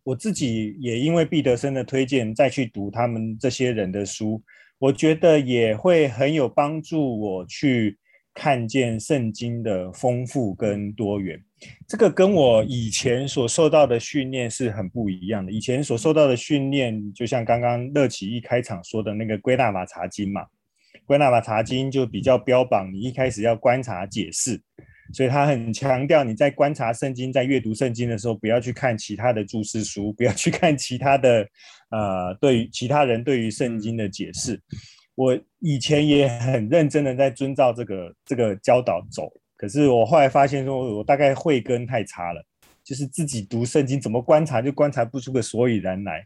[0.02, 4.42] 我自己也因为毕德生的推荐再去读他们这些人的书，
[4.78, 7.98] 我觉得也会很有帮助我去。
[8.36, 11.42] 看见圣经的丰富跟多元，
[11.88, 15.50] 这个跟我以前所受到的训练是很不一样的。
[15.50, 20.42] 以前所受到的训练，就像刚刚乐奇一开场说的那个归纳法查经嘛，
[21.06, 24.60] 归纳法查经就比较标榜你一开始要观察解释，
[25.14, 31.48] 所以他很强调你在观察圣经、在阅读圣经的时候，不要去看其他的注释书，不要去看其他的
[31.90, 34.60] 呃对于其他人对于圣经的解释。
[35.16, 42.44] 我以前也很认真的在遵照这个这个教导走，可是我后来发现说，我大概慧根太差了，
[42.84, 46.24] 就是自己读圣经怎么观察就观察不出个所以然来。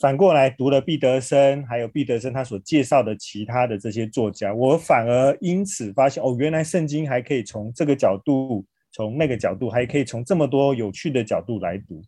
[0.00, 12.02] 反过来读了毕德生，还有毕德生他所介绍的其他的这些作家，我反而因此发现哦，原来圣经还可以从这个角度，从那个角度，还可以从这么多有趣的角度来读，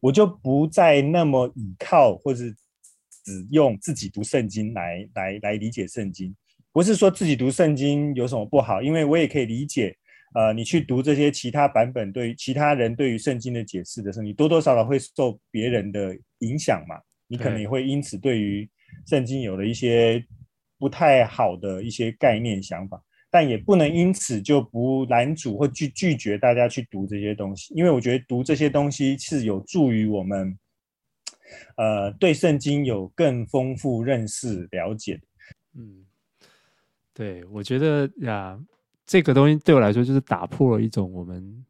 [0.00, 2.56] 我就不再那么倚靠或是。
[3.24, 6.34] 只用自己读圣经来来来理解圣经，
[6.72, 9.96] 不是说自己读圣经有什么不好，因为我也可以理解，
[10.34, 16.96] 呃，你去读这些其他版本对于其他人对于圣经的解释的时候，你多多少少会受别人的影响嘛，
[17.26, 18.68] 你可能也会因此对于
[19.06, 20.24] 圣经有了一些
[20.78, 30.56] 不太好的一些概念想法，但也不能因此就不拦阻或拒拒绝大家去读这些东西，因为我觉得读这些东西是有助于我们。
[31.76, 35.20] 呃，对圣经有更丰富认识、了解。
[35.74, 36.04] 嗯，
[37.14, 38.58] 对，我觉得呀，
[39.06, 41.64] 这个东西对我来说就是打破了一种我们，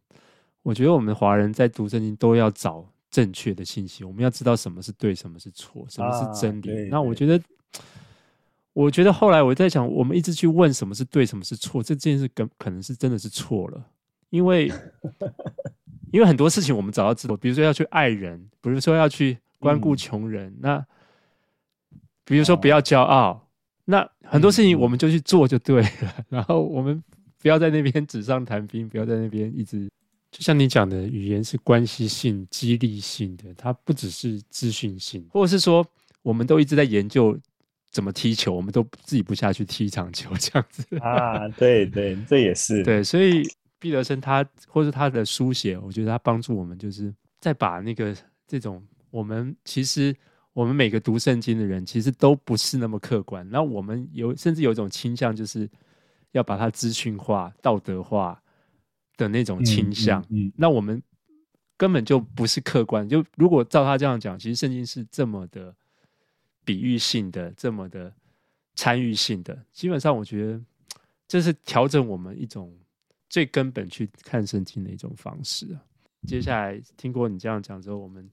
[0.62, 6.88] 我觉得我们华人在读圣经都要找正确的信息，我们要知道什么是对，什么是错，什么是真理。
[6.88, 7.38] 那我觉得，
[8.72, 13.86] 我觉得后来我在想，我们一直去问什么是对，什么是错，这件事可可能是真的是错了，
[14.30, 14.72] 因为
[16.10, 19.36] 因为很多事情我们早要知道，比如说要去爱人，比如说要去。
[19.60, 20.86] 关顾穷人，嗯、那
[22.24, 23.40] 比如说不要骄傲，哦、
[23.84, 25.88] 那很多事情我们就去做就对了。
[26.00, 27.00] 嗯、 然后我们
[27.38, 29.86] 不要在那边纸上谈兵，不要在那边一直
[30.30, 35.86] 就像你讲的，语言是关系性、激励性的，它不只是资讯性，或者是说
[36.22, 37.38] 我们都一直在研究
[37.90, 41.46] 怎么踢球，我们都自己不下去踢一场球 这样子啊？
[41.50, 43.04] 对对，这也是对。
[43.04, 43.42] 所以
[43.78, 48.82] 毕德生他或是他的书写，我觉得他帮助我们，就是在把那个这种。
[49.10, 50.14] 我们其实，
[50.52, 53.48] 我们每个读圣经的人，其实都不是那么客观。
[53.50, 55.68] 那我们有，甚至有一种倾向，就是
[56.32, 58.42] 要把它资讯化、道德化
[59.16, 60.20] 的那种倾向。
[60.22, 61.02] 嗯，嗯，嗯，那我们
[61.76, 63.08] 根本就不是客观。
[63.08, 65.74] 就如果照他这样讲，其实圣经是这么的
[66.64, 68.12] 比喻性的，这么的
[68.74, 69.58] 参与性的。
[69.72, 70.60] 基本上，我觉得
[71.26, 72.76] 这是调整我们一种
[73.28, 75.82] 最根本去看圣经的一种方式啊。
[76.26, 78.30] 接下来听过你这样讲之后，我们。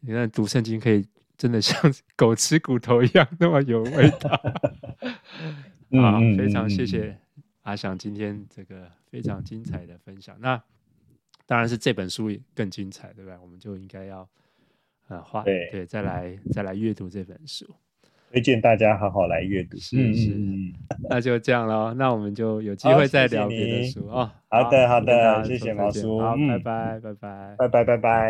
[0.00, 1.04] 你看读圣经可以
[1.36, 1.78] 真的像
[2.16, 4.30] 狗吃骨头一样那么有味道
[6.00, 6.20] 啊！
[6.36, 7.16] 非常谢谢
[7.62, 10.36] 阿翔今天这个非常精彩的分享。
[10.40, 10.62] 那
[11.46, 13.38] 当然是这本书也更精彩，对吧？
[13.42, 14.28] 我们就应该要
[15.08, 17.66] 呃花对，对再来再来阅读这本书，
[18.30, 19.76] 推荐大家好好来阅读。
[19.78, 20.30] 是是，
[21.08, 21.92] 那就这样喽。
[21.94, 24.32] 那我们就有机会再聊别的书啊。
[24.48, 28.28] 好的好的，谢谢毛叔，好，拜拜拜拜拜拜拜拜。